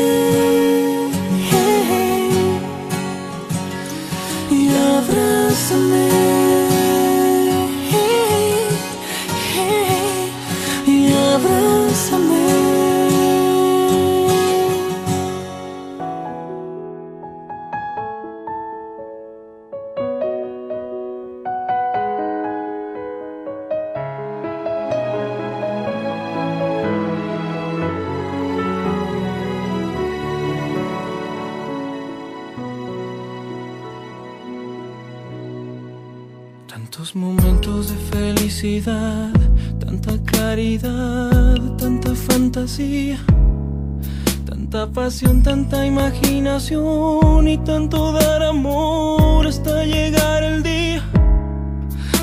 Tanta 45.19 45.85
imaginación 45.85 47.49
y 47.49 47.59
tanto 47.59 48.13
dar 48.13 48.45
amor 48.45 49.45
hasta 49.45 49.85
llegar 49.85 50.45
el 50.45 50.63
día. 50.63 51.03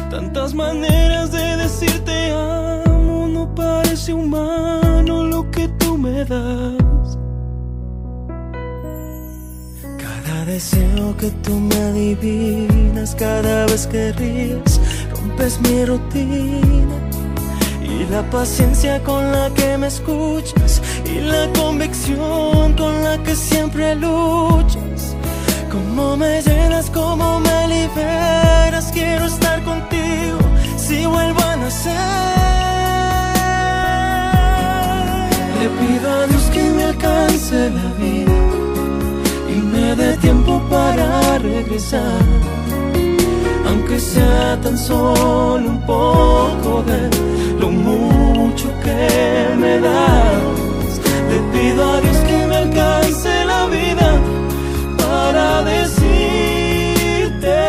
Tantas 0.09 0.53
maneras 0.53 1.33
de 1.33 1.57
decirte 1.57 2.31
amo, 2.31 3.27
no 3.27 3.53
parece 3.53 4.13
humano 4.13 5.25
lo 5.25 5.51
que 5.51 5.67
tú 5.67 5.97
me 5.97 6.23
das. 6.23 7.17
Cada 9.97 10.45
deseo 10.45 11.17
que 11.17 11.29
tú 11.43 11.59
me 11.59 11.75
adivinas, 11.75 13.15
cada 13.15 13.65
vez 13.65 13.85
que 13.87 14.13
ríes, 14.13 14.79
rompes 15.11 15.59
mi 15.59 15.83
rutina. 15.83 16.95
Y 17.81 18.05
la 18.11 18.21
paciencia 18.29 19.03
con 19.03 19.29
la 19.31 19.49
que 19.53 19.77
me 19.77 19.87
escuchas, 19.87 20.81
y 21.09 21.19
la 21.21 21.47
convicción 21.53 22.73
con 22.73 23.03
la 23.03 23.21
que 23.23 23.35
siempre 23.35 23.95
luchas. 23.95 25.15
Cómo 25.71 26.17
me 26.17 26.41
llenas, 26.41 26.89
cómo 26.89 27.39
me 27.39 27.67
liberas, 27.67 28.91
quiero 28.91 29.25
estar 29.25 29.63
contigo 29.63 30.39
si 30.75 31.05
vuelvo 31.05 31.41
a 31.41 31.55
nacer. 31.55 31.93
Le 35.59 35.69
pido 35.79 36.11
a 36.11 36.27
Dios 36.27 36.43
que 36.53 36.63
me 36.63 36.83
alcance 36.83 37.69
la 37.69 37.89
vida 38.03 38.37
y 39.49 39.55
me 39.73 39.95
dé 39.95 40.17
tiempo 40.17 40.61
para 40.69 41.39
regresar. 41.39 42.21
Aunque 43.67 43.99
sea 43.99 44.59
tan 44.61 44.77
solo 44.77 45.69
un 45.69 45.81
poco 45.85 46.83
de 46.83 47.09
lo 47.59 47.69
mucho 47.69 48.67
que 48.83 49.55
me 49.57 49.79
das. 49.79 50.66
Le 51.37 51.43
pido 51.53 51.83
a 51.93 52.01
Dios 52.01 52.17
que 52.27 52.47
me 52.47 52.55
alcance 52.55 53.45
la 53.45 53.67
vida 53.67 54.19
para 54.97 55.61
decirte 55.61 57.59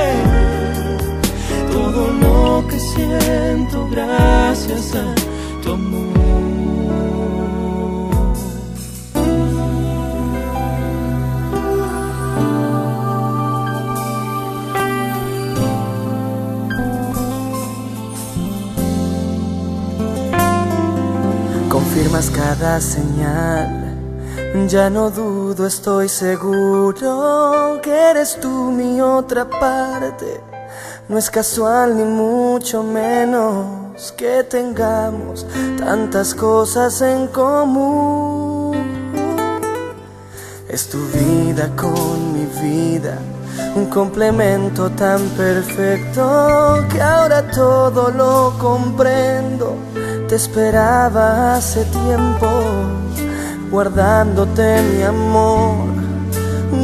todo 1.70 2.10
lo 2.22 2.66
que 2.66 2.80
siento 2.80 3.86
gracias 3.90 4.94
a 4.94 5.14
tu 5.62 5.72
amor. 5.72 6.17
Cada 22.34 22.80
señal, 22.80 23.94
ya 24.68 24.88
no 24.88 25.10
dudo, 25.10 25.66
estoy 25.66 26.08
seguro 26.08 27.80
que 27.82 27.90
eres 27.90 28.38
tú 28.40 28.70
mi 28.70 29.00
otra 29.00 29.44
parte. 29.48 30.40
No 31.08 31.18
es 31.18 31.28
casual 31.28 31.96
ni 31.96 32.04
mucho 32.04 32.84
menos 32.84 34.12
que 34.16 34.44
tengamos 34.44 35.44
tantas 35.78 36.34
cosas 36.34 37.02
en 37.02 37.26
común. 37.26 38.76
Es 40.68 40.88
tu 40.88 40.98
vida 41.08 41.68
con 41.76 42.32
mi 42.32 42.46
vida, 42.62 43.18
un 43.74 43.86
complemento 43.86 44.88
tan 44.90 45.20
perfecto 45.30 46.86
que 46.90 47.02
ahora 47.02 47.50
todo 47.50 48.10
lo 48.10 48.56
comprendo. 48.58 49.76
Te 50.28 50.34
esperaba 50.34 51.54
hace 51.54 51.84
tiempo, 51.86 52.48
guardándote 53.70 54.82
mi 54.82 55.02
amor, 55.02 55.86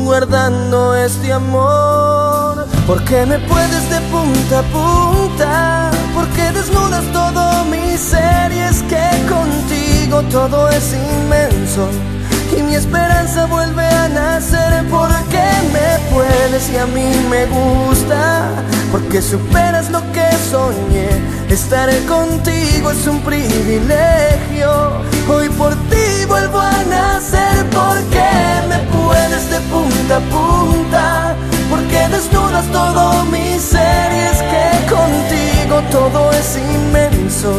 guardando 0.03 0.95
este 0.95 1.31
amor. 1.31 2.67
Porque 2.87 3.27
me 3.27 3.39
puedes 3.41 3.91
de 3.91 4.01
punta 4.11 4.61
a 4.61 4.63
punta, 4.63 5.91
porque 6.15 6.53
desnudas 6.53 7.05
todo 7.13 7.65
mi 7.67 7.99
todo 10.31 10.69
es 10.71 10.95
inmenso 10.95 11.89
y 12.57 12.63
mi 12.63 12.75
esperanza 12.75 13.47
vuelve 13.47 13.85
a 13.85 14.09
nacer. 14.09 14.85
Porque 14.91 15.45
me 15.73 16.15
puedes 16.15 16.71
y 16.71 16.79
a 16.79 16.87
mí 16.87 17.11
me 17.29 17.47
gusta 17.47 18.49
porque 18.95 19.21
superas 19.21 19.91
lo 19.91 20.01
que 20.13 20.25
soñé. 20.53 21.09
Estar 21.49 21.91
contigo 22.07 22.93
es 22.93 23.05
un 23.09 23.21
privilegio. 23.23 24.71
Hoy 25.29 25.49
por 25.49 25.75
ti 25.91 26.25
vuelvo 26.29 26.61
a 26.61 26.85
nacer. 26.85 27.67
Porque 27.73 28.29
me 28.69 28.79
puedes 28.97 29.51
de 29.51 29.59
punta 29.73 30.19
a 30.19 30.21
punta 30.31 31.37
porque 31.69 32.07
desnudas 32.09 32.67
todo 32.67 33.25
mi 33.25 33.59
ser. 33.59 34.13
Y 34.13 34.21
es 34.33 34.41
que 34.53 34.95
contigo 34.95 35.83
todo 35.91 36.31
es 36.31 36.57
inmenso. 36.57 37.53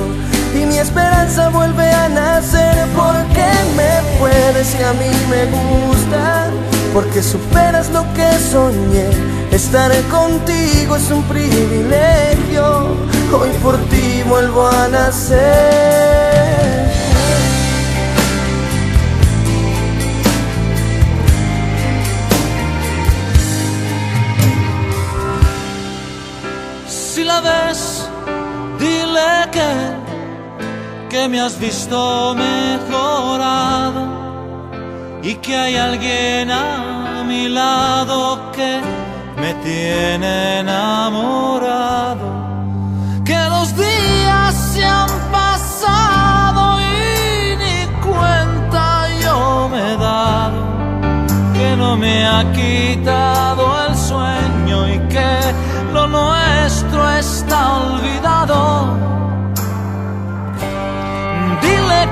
Y 0.53 0.65
mi 0.65 0.77
esperanza 0.77 1.49
vuelve 1.49 1.91
a 1.91 2.07
nacer. 2.07 2.77
Porque 2.95 3.47
me 3.75 4.19
puedes 4.19 4.73
y 4.79 4.83
a 4.83 4.93
mí 4.93 5.11
me 5.29 5.43
gusta 5.51 6.49
porque 6.93 7.21
superas 7.21 7.89
lo 7.89 8.05
que 8.13 8.31
soñé 8.39 9.34
estar 9.56 9.91
contigo 10.10 10.97
es 10.97 11.10
un 11.12 11.24
privilegio. 11.24 12.88
Hoy 13.32 13.49
por 13.64 13.78
ti 13.89 14.22
vuelvo 14.28 14.68
a 14.68 14.88
nacer. 14.89 15.45
Si 26.88 27.24
la 27.24 27.39
ves, 27.39 28.10
dile 28.78 29.49
que 29.51 30.06
que 31.10 31.30
me 31.30 31.39
has 31.39 31.58
visto 31.58 32.36
mejorado 32.36 34.03
y 35.24 35.36
que 35.36 35.56
hay 35.56 35.78
alguien 35.78 36.51
a 36.51 37.24
mi 37.26 37.47
lado 37.47 38.51
que 38.51 39.05
me 39.46 39.54
tiene 39.56 40.60
enamorado. 40.62 42.28
Que 43.24 43.39
los 43.56 43.68
días 43.78 44.52
se 44.74 44.84
han 44.84 45.10
pasado 45.32 46.80
y 46.82 47.56
ni 47.64 47.78
cuenta 48.08 48.84
yo 49.24 49.70
me 49.72 49.82
he 49.93 49.98
dado. 49.98 50.62
Que 51.54 51.76
no 51.78 51.96
me 51.96 52.26
ha 52.26 52.41
quitado 52.60 53.64
el 53.86 53.96
sueño 53.96 54.78
y 54.96 54.98
que 55.14 55.32
lo 55.93 56.08
nuestro 56.08 57.02
está 57.12 57.60
olvidado 57.84 58.56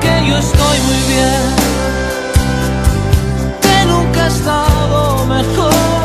que 0.04 0.16
yo 0.28 0.36
estoy 0.38 0.80
muy 0.90 1.02
bien, 1.14 1.44
que 3.62 3.78
nunca 3.86 4.26
he 4.26 4.28
estado 4.28 5.26
mejor. 5.28 6.03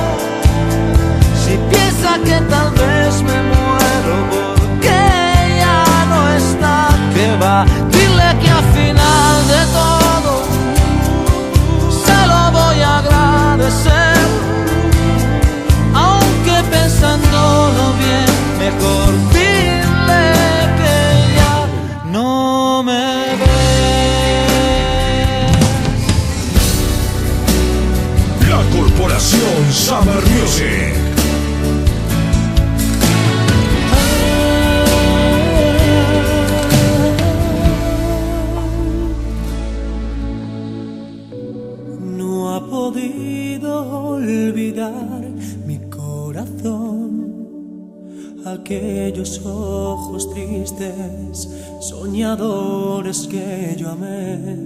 Que 2.24 2.40
tal 2.50 2.70
vez 2.72 3.22
me 3.22 3.42
muero 3.50 4.16
porque 4.30 4.98
ya 5.61 6.04
no 6.11 6.28
está, 6.36 6.88
que 7.14 7.36
va, 7.36 7.64
dile 7.90 8.28
que 8.42 8.50
al 8.50 8.64
final 8.74 9.36
de 9.52 9.62
todo 9.78 10.32
se 12.04 12.18
lo 12.26 12.40
voy 12.50 12.80
a 12.80 12.98
agradecer, 12.98 14.16
aunque 15.94 16.56
pensándolo 16.70 17.84
bien, 18.02 18.28
mejor 18.59 19.11
dile 19.32 20.24
que 20.80 20.96
ya 21.36 21.54
no 22.11 22.82
me 22.82 23.18
Corporación 28.78 29.72
Summer 29.72 30.22
Music. 30.26 30.78
Aquellos 48.68 49.40
ojos 49.46 50.28
tristes, 50.28 51.48
soñadores 51.80 53.26
que 53.26 53.74
yo 53.78 53.88
amé. 53.88 54.58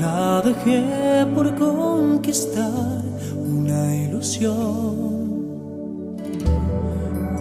La 0.00 0.42
dejé 0.42 1.26
por 1.34 1.52
conquistar 1.56 3.02
una 3.44 3.96
ilusión 3.96 5.26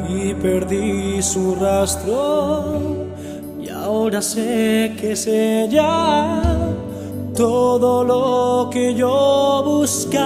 y 0.09 0.34
perdí 0.34 1.21
su 1.21 1.53
rastro. 1.53 3.05
Y 3.61 3.69
ahora 3.69 4.23
sé 4.23 4.95
que 4.99 5.11
es 5.11 5.28
ella 5.28 6.41
todo 7.36 8.03
lo 8.03 8.71
que 8.71 8.95
yo 8.95 9.61
buscaba 9.63 10.26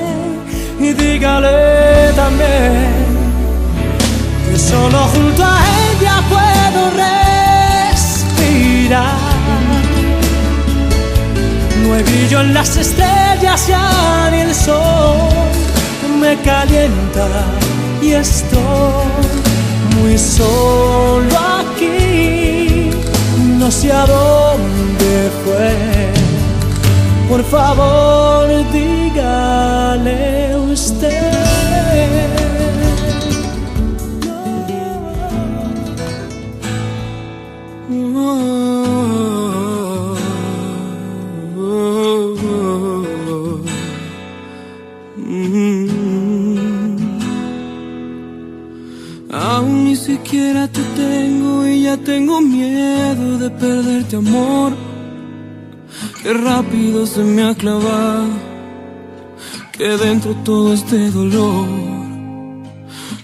Y 0.81 0.93
dígale 0.93 2.11
también 2.15 2.91
que 4.49 4.57
solo 4.57 4.99
junto 5.13 5.43
a 5.43 5.59
ella 5.89 6.15
puedo 6.29 6.81
respirar 7.91 8.41
no 11.83 11.93
hay 11.93 12.03
brillo 12.03 12.41
en 12.41 12.53
las 12.53 12.75
estrellas 12.77 13.67
ya 13.67 14.29
ni 14.31 14.39
el 14.41 14.53
sol 14.53 15.17
me 16.19 16.35
calienta 16.41 17.27
y 18.01 18.13
estoy 18.13 18.61
muy 19.99 20.17
solo 20.17 21.37
aquí. 21.59 22.89
No 23.59 23.69
sé 23.69 23.91
a 23.91 24.05
dónde 24.05 25.31
fue. 25.43 25.75
Por 27.29 27.43
favor, 27.45 28.47
dígale 28.71 30.50
tengo 52.11 52.41
miedo 52.41 53.37
de 53.37 53.49
perderte 53.49 54.17
amor. 54.17 54.73
Qué 56.21 56.33
rápido 56.33 57.05
se 57.05 57.23
me 57.23 57.41
ha 57.43 57.53
clavado, 57.55 58.33
que 59.71 59.87
dentro 60.05 60.31
todo 60.43 60.73
este 60.73 61.09
dolor. 61.09 61.67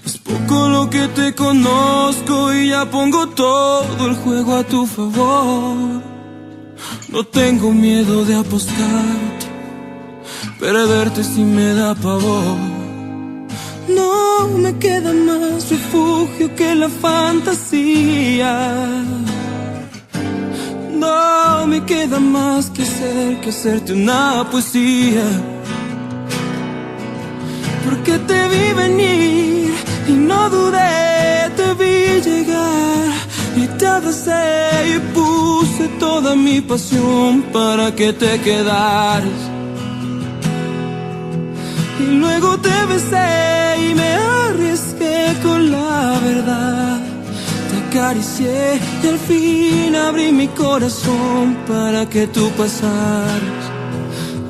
Es 0.05 0.17
poco 0.29 0.69
lo 0.69 0.89
que 0.89 1.05
te 1.19 1.35
conozco 1.35 2.53
y 2.53 2.69
ya 2.69 2.89
pongo 2.89 3.27
todo 3.27 4.07
el 4.07 4.15
juego 4.23 4.55
a 4.55 4.63
tu 4.63 4.85
favor. 4.85 6.01
No 7.09 7.21
tengo 7.25 7.73
miedo 7.73 8.23
de 8.23 8.35
apostarte, 8.35 9.47
perderte 10.61 11.25
si 11.25 11.41
me 11.41 11.73
da 11.73 11.93
pavor. 11.93 12.76
No 14.47 14.57
me 14.59 14.73
queda 14.79 15.11
más 15.13 15.69
refugio 15.69 16.55
que 16.55 16.73
la 16.73 16.89
fantasía. 16.89 18.53
No 20.93 21.67
me 21.67 21.83
queda 21.83 22.19
más 22.19 22.69
que 22.69 22.83
hacer 22.83 23.39
que 23.41 23.49
hacerte 23.49 23.93
una 23.93 24.47
poesía. 24.49 25.25
Porque 27.85 28.17
te 28.29 28.39
vi 28.51 28.73
venir 28.73 29.73
y 30.07 30.13
no 30.13 30.49
dudé, 30.49 31.51
te 31.57 31.67
vi 31.79 32.21
llegar 32.29 33.11
y 33.55 33.67
te 33.77 33.85
abracé 33.85 34.43
y 34.95 34.99
pude 35.13 35.87
toda 35.99 36.35
mi 36.35 36.61
pasión 36.61 37.43
para 37.53 37.93
que 37.93 38.13
te 38.13 38.39
quedaras. 38.41 39.41
Y 41.99 42.05
luego 42.21 42.57
te 42.59 42.85
besé 42.85 43.66
arriesgué 44.49 45.35
con 45.43 45.71
la 45.71 46.19
verdad. 46.23 46.99
Te 47.69 47.77
acaricié 47.87 48.79
y 49.03 49.07
al 49.07 49.19
fin 49.19 49.95
abrí 49.95 50.31
mi 50.31 50.47
corazón 50.47 51.57
para 51.67 52.07
que 52.07 52.27
tú 52.27 52.49
pasaras. 52.57 53.63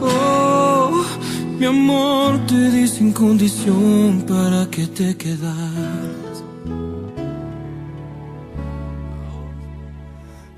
Oh, 0.01 1.03
mi 1.59 1.65
amor, 1.65 2.45
te 2.47 2.71
di 2.71 2.87
sin 2.87 3.11
condición 3.11 4.23
para 4.27 4.69
que 4.69 4.87
te 4.87 5.17
quedaras. 5.17 6.43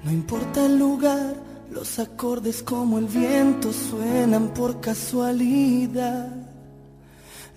No 0.03 0.11
importa 0.11 0.65
el 0.65 0.79
lugar, 0.79 1.35
los 1.71 1.99
acordes 1.99 2.63
como 2.63 2.97
el 2.97 3.05
viento 3.05 3.71
suenan 3.71 4.49
por 4.49 4.81
casualidad. 4.81 6.38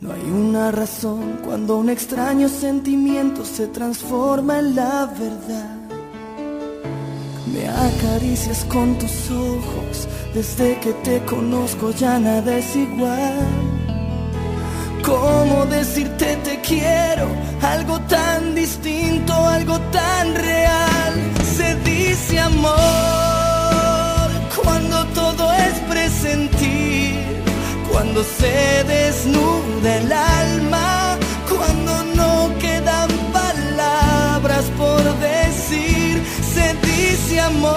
No 0.02 0.12
hay 0.12 0.22
una 0.32 0.72
razón 0.72 1.38
cuando 1.44 1.76
un 1.76 1.88
extraño 1.88 2.48
sentimiento 2.48 3.44
se 3.44 3.68
transforma 3.68 4.58
en 4.58 4.74
la 4.74 5.06
verdad. 5.06 5.76
Me 7.46 7.68
acaricias 7.68 8.64
con 8.64 8.98
tus 8.98 9.30
ojos, 9.30 10.08
desde 10.34 10.80
que 10.80 10.92
te 11.04 11.24
conozco 11.24 11.92
ya 11.92 12.18
nada 12.18 12.52
es 12.56 12.74
igual. 12.74 13.46
¿Cómo 15.04 15.66
decirte 15.66 16.36
te 16.42 16.60
quiero? 16.62 17.28
Algo 17.62 18.00
tan 18.00 18.56
distinto, 18.56 19.32
algo 19.32 19.78
tan 19.92 20.34
real. 20.34 21.12
Se 21.56 21.76
dice 21.88 22.40
amor 22.40 22.72
cuando 24.60 25.06
todo 25.14 25.52
es 25.52 25.78
presentir 25.88 26.61
cuando 28.12 28.28
se 28.28 28.84
desnuda 28.84 29.96
el 29.96 30.12
alma, 30.12 31.16
cuando 31.48 32.04
no 32.14 32.50
quedan 32.58 33.08
palabras 33.32 34.66
por 34.76 35.02
decir, 35.18 36.22
se 36.54 36.74
dice 36.86 37.40
amor, 37.40 37.72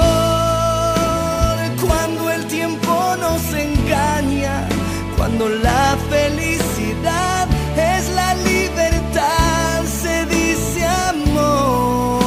cuando 1.82 2.30
el 2.32 2.46
tiempo 2.48 3.16
nos 3.18 3.42
engaña, 3.54 4.68
cuando 5.16 5.48
la 5.48 5.96
felicidad 6.10 7.48
es 7.78 8.10
la 8.10 8.34
libertad, 8.34 9.86
se 9.86 10.26
dice 10.26 10.86
amor, 10.86 12.20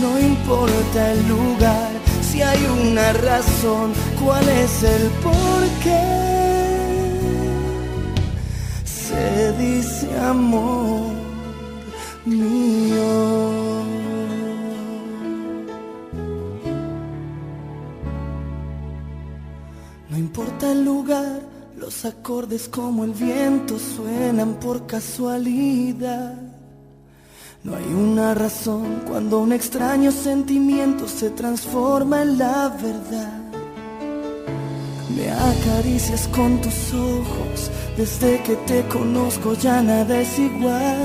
no 0.00 0.18
importa 0.18 1.12
el 1.12 1.28
lugar 1.28 1.92
si 2.36 2.42
hay 2.42 2.66
una 2.82 3.12
razón, 3.12 3.92
¿cuál 4.26 4.48
es 4.48 4.82
el 4.82 5.04
por 5.22 5.62
qué? 5.84 6.04
Se 8.84 9.52
dice 9.52 10.18
amor 10.18 11.12
mío. 12.24 13.84
No 20.10 20.18
importa 20.18 20.72
el 20.72 20.84
lugar, 20.84 21.42
los 21.76 22.04
acordes 22.04 22.68
como 22.68 23.04
el 23.04 23.12
viento 23.12 23.78
suenan 23.78 24.54
por 24.54 24.86
casualidad. 24.86 26.34
No 27.62 27.76
hay 27.76 27.84
una 27.84 28.34
razón 28.34 29.02
cuando 29.08 29.40
un 29.40 29.52
extraño 29.52 30.10
sentimiento 30.10 31.06
se 31.06 31.30
transforma 31.30 32.22
en 32.22 32.38
la 32.38 32.68
verdad. 32.68 33.45
Me 35.16 35.30
acaricias 35.30 36.28
con 36.28 36.60
tus 36.60 36.92
ojos, 36.92 37.70
desde 37.96 38.42
que 38.42 38.54
te 38.68 38.82
conozco 38.88 39.54
ya 39.54 39.80
nada 39.82 40.20
es 40.20 40.38
igual. 40.38 41.00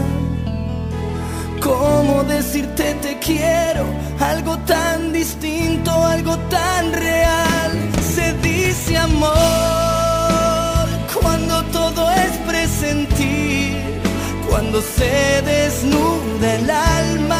¿Cómo 1.63 2.23
decirte 2.25 2.93
te 2.95 3.17
quiero? 3.19 3.85
Algo 4.19 4.57
tan 4.59 5.13
distinto, 5.13 5.91
algo 5.91 6.37
tan 6.49 6.91
real. 6.91 7.71
Se 8.13 8.33
dice 8.49 8.97
amor 8.97 9.31
cuando 11.21 11.63
todo 11.71 12.11
es 12.11 12.37
presentir 12.49 13.91
cuando 14.51 14.81
se 14.81 15.41
desnuda 15.43 16.55
el 16.55 16.69
alma, 16.69 17.30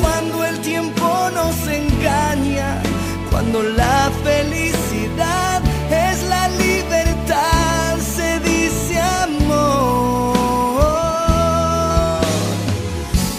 cuando 0.00 0.44
el 0.44 0.60
tiempo 0.60 1.30
nos 1.34 1.56
engaña, 1.68 2.82
cuando 3.30 3.62
la 3.62 4.10
felicidad 4.24 5.62
es 5.90 6.22
la 6.28 6.48
libertad, 6.48 7.98
se 7.98 8.40
dice 8.40 8.98
amor, 9.00 10.34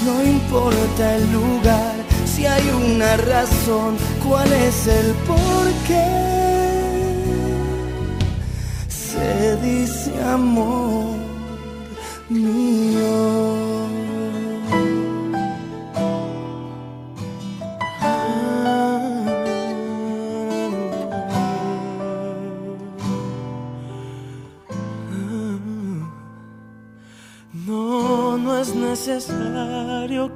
no 0.06 0.24
importa 0.24 1.16
el 1.16 1.32
lugar, 1.32 1.96
si 2.26 2.46
hay 2.46 2.70
una 2.70 3.18
razón, 3.18 3.98
cuál 4.28 4.52
es 4.52 4.88
el 4.88 5.14
por 5.28 5.72
qué. 5.88 6.42
Se 8.90 9.56
dice 9.58 10.12
amor. 10.24 11.22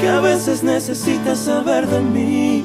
que 0.00 0.08
a 0.08 0.20
veces 0.20 0.62
necesitas 0.62 1.38
saber 1.38 1.86
de 1.86 2.00
mí, 2.00 2.64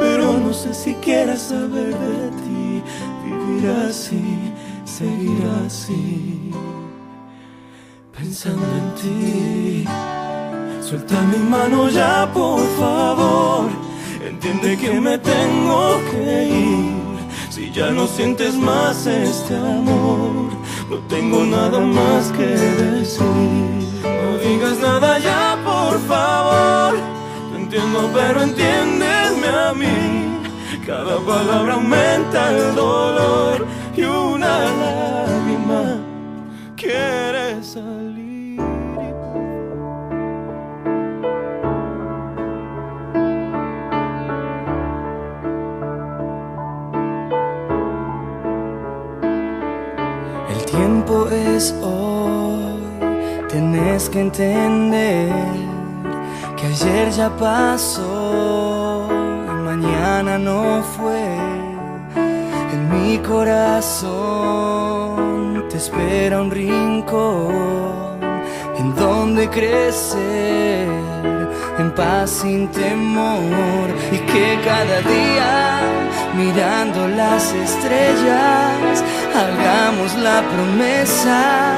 pero 0.00 0.38
no 0.38 0.52
sé 0.52 0.74
si 0.74 0.94
quieres 0.94 1.42
saber 1.42 1.94
de 2.06 2.30
ti. 2.42 2.82
Vivir 3.24 3.70
así, 3.88 4.52
seguir 4.84 5.42
así, 5.66 6.50
pensando 8.16 8.66
en 8.80 8.88
ti. 9.00 9.84
Suelta 10.80 11.20
mi 11.22 11.38
mano 11.38 11.88
ya, 11.88 12.30
por 12.32 12.60
favor. 12.78 13.70
Entiende 14.24 14.76
que 14.76 15.00
me 15.00 15.16
tengo 15.18 16.00
que 16.10 16.48
ir. 16.48 17.04
Si 17.50 17.70
ya 17.70 17.90
no 17.90 18.06
sientes 18.06 18.54
más 18.56 19.06
este 19.06 19.54
amor, 19.56 20.50
no 20.90 20.96
tengo 21.08 21.44
nada 21.44 21.80
más 21.80 22.32
que 22.36 22.46
decir. 22.46 23.24
No 24.02 24.30
digas 24.44 24.78
nada 24.78 25.18
ya, 25.18 25.43
por 25.94 26.08
favor. 26.08 26.94
Te 27.52 27.56
entiendo, 27.62 28.10
pero 28.12 28.42
entiéndeme 28.42 29.48
a 29.48 29.72
mí. 29.74 30.40
Cada 30.86 31.18
palabra 31.20 31.74
aumenta 31.74 32.50
el 32.50 32.74
dolor 32.74 33.66
y 33.96 34.02
una 34.02 34.64
lágrima 34.80 36.00
quiere 36.76 37.62
salir. 37.62 38.60
El 50.50 50.64
tiempo 50.66 51.28
es 51.30 51.72
hoy, 51.82 52.82
tenés 53.48 54.08
que 54.10 54.20
entender 54.20 55.63
que 56.64 56.70
ayer 56.70 57.10
ya 57.10 57.28
pasó 57.36 59.06
y 59.10 59.54
mañana 59.70 60.38
no 60.38 60.82
fue. 60.82 61.36
En 62.72 62.88
mi 62.92 63.18
corazón 63.18 64.14
te 65.68 65.76
espera 65.76 66.40
un 66.40 66.50
rincón 66.50 68.20
en 68.78 68.94
donde 68.96 69.48
crecer 69.50 70.88
en 71.78 71.94
paz 71.94 72.30
sin 72.30 72.68
temor 72.68 73.86
y 74.12 74.18
que 74.30 74.58
cada 74.64 75.00
día 75.02 75.80
mirando 76.34 77.08
las 77.08 77.52
estrellas 77.52 79.04
hagamos 79.42 80.14
la 80.16 80.42
promesa 80.52 81.76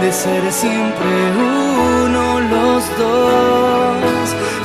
de 0.00 0.12
ser 0.12 0.52
siempre 0.52 1.10
uno 1.38 2.40
los 2.40 2.98
dos. 2.98 4.15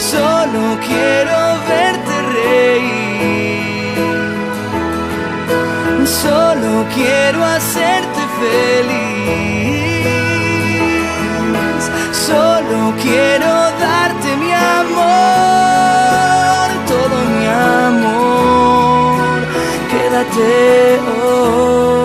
Solo 0.10 0.64
quiero 0.88 1.38
verte 1.70 2.16
reír. 2.34 3.62
Solo 6.06 6.72
quiero 6.94 7.40
hacerte 7.46 8.22
feliz. 8.42 9.92
Solo 12.12 12.78
quiero 13.02 13.52
darte 13.80 14.30
mi 14.38 14.52
amor, 14.82 15.08
todo 16.88 17.18
mi 17.36 17.46
amor. 17.80 19.40
Quédate 19.92 20.50
hoy, 21.08 22.01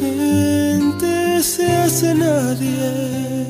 gente 0.00 1.42
se 1.42 1.66
hace 1.66 2.14
nadie. 2.14 3.46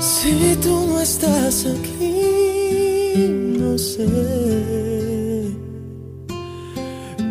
Si 0.00 0.56
tú 0.62 0.86
no 0.88 1.00
estás 1.00 1.66
aquí, 1.66 3.16
no 3.58 3.78
sé 3.78 4.06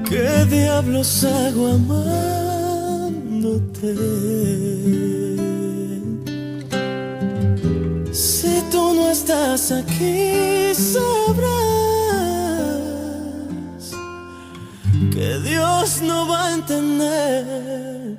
qué 0.10 0.46
diablos 0.50 1.24
hago 1.24 1.68
amándote. 1.80 2.30
Si 8.12 8.54
tú 8.72 8.94
no 8.96 9.12
estás 9.12 9.72
aquí, 9.72 10.74
sabrás 10.74 11.59
que 15.20 15.38
Dios 15.40 16.02
no 16.02 16.30
va 16.30 16.46
a 16.46 16.54
entender 16.54 18.18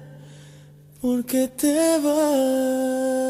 por 1.01 1.25
qué 1.25 1.49
te 1.49 1.99
vas. 1.99 3.30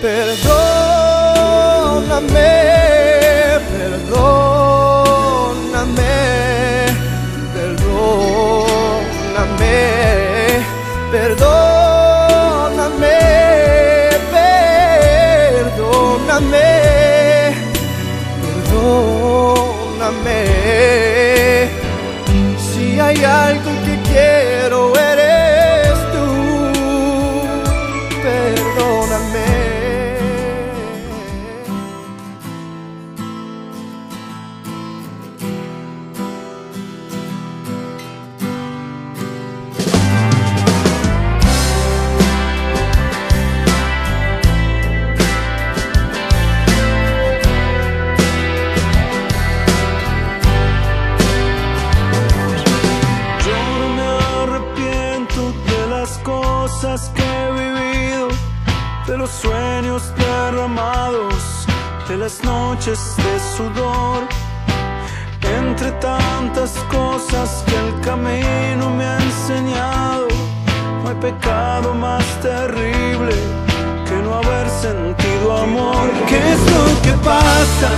Perdóname, 0.00 0.38
perdóname, 3.72 4.57
noches 62.48 63.00
de 63.24 63.34
sudor, 63.56 64.20
entre 65.60 65.90
tantas 65.92 66.72
cosas 66.90 67.48
que 67.66 67.76
el 67.84 67.92
camino 68.00 68.84
me 68.98 69.04
ha 69.04 69.18
enseñado, 69.30 70.28
no 71.02 71.10
hay 71.10 71.18
pecado 71.28 71.94
más 71.94 72.24
terrible 72.40 73.34
que 74.06 74.16
no 74.24 74.30
haber 74.40 74.66
sentido 74.86 75.46
amor. 75.66 76.06
¿Qué 76.30 76.38
es 76.54 76.60
lo 76.76 76.86
que 77.04 77.14
pasa 77.34 77.88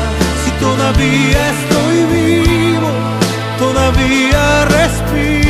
si 0.43 0.51
todavía 0.67 1.41
estoy 1.57 1.97
vivo, 2.17 2.91
todavía 3.65 4.43
respiro? 4.77 5.50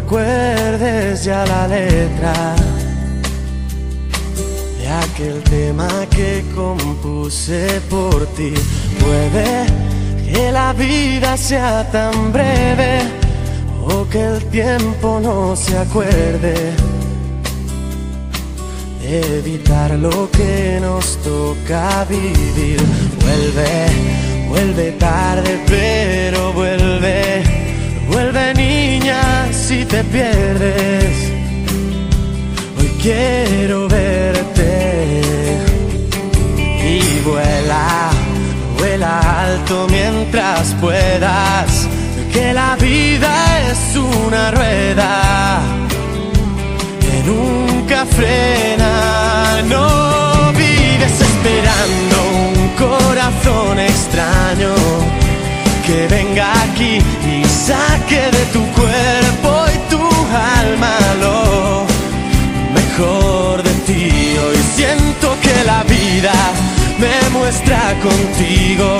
recuerdes 0.00 1.24
ya 1.24 1.44
la 1.46 1.68
letra 1.68 2.54
de 4.78 4.88
aquel 4.88 5.42
tema 5.42 5.88
que 6.10 6.44
compuse 6.54 7.80
por 7.88 8.26
ti. 8.34 8.54
Puede 8.98 9.66
que 10.32 10.52
la 10.52 10.72
vida 10.72 11.36
sea 11.36 11.88
tan 11.90 12.32
breve 12.32 13.02
o 13.84 14.08
que 14.08 14.22
el 14.22 14.44
tiempo 14.46 15.20
no 15.22 15.54
se 15.54 15.76
acuerde 15.76 16.54
de 19.02 19.38
evitar 19.38 19.90
lo 19.92 20.30
que 20.30 20.78
nos 20.80 21.18
toca 21.18 22.04
vivir. 22.04 22.80
Vuelve, 23.22 24.48
vuelve 24.48 24.92
tarde, 24.92 25.60
pero 25.66 26.52
vuelve, 26.52 27.59
vuelve 28.10 28.54
niña 28.54 29.48
si 29.52 29.84
te 29.84 30.02
pierdes. 30.04 31.14
Hoy 32.78 32.90
quiero 33.02 33.88
verte. 33.88 35.22
Y 36.92 37.20
vuela, 37.20 38.10
vuela 38.78 39.20
alto 39.44 39.86
mientras 39.88 40.74
puedas, 40.80 41.88
que 42.32 42.52
la 42.52 42.76
vida 42.76 43.32
es 43.70 43.96
una 43.96 44.50
rueda 44.50 45.60
que 47.00 47.22
nunca 47.30 48.04
frena, 48.06 49.62
no 49.68 50.52
vives 50.52 51.20
esperando 51.20 52.16
un 52.48 52.68
corazón 52.76 53.78
extraño 53.78 54.74
que 55.90 56.06
venga 56.06 56.52
aquí 56.62 56.98
y 57.34 57.44
saque 57.44 58.22
de 58.36 58.44
tu 58.52 58.62
cuerpo 58.78 59.50
y 59.74 59.78
tu 59.92 60.02
alma 60.62 60.96
lo 61.20 61.84
mejor 62.78 63.62
de 63.64 63.74
ti. 63.88 64.36
Hoy 64.44 64.58
siento 64.76 65.36
que 65.42 65.64
la 65.64 65.82
vida 65.82 66.36
me 67.02 67.16
muestra 67.36 67.80
contigo 68.06 68.98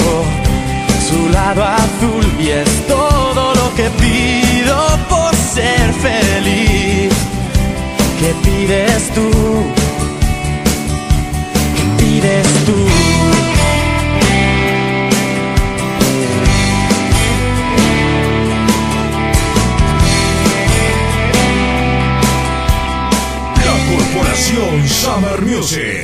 su 1.08 1.28
lado 1.28 1.62
azul 1.64 2.26
y 2.40 2.48
es 2.48 2.86
todo 2.88 3.54
lo 3.54 3.74
que 3.76 3.88
pido 4.04 4.76
por 5.08 5.32
ser 5.36 5.86
feliz. 6.06 7.12
¿Qué 8.18 8.30
pides 8.44 9.02
tú? 9.14 9.30
¿Qué 11.76 11.84
pides 12.02 12.48
tú? 12.66 12.99
Summer 24.88 25.40
Music. 25.42 25.99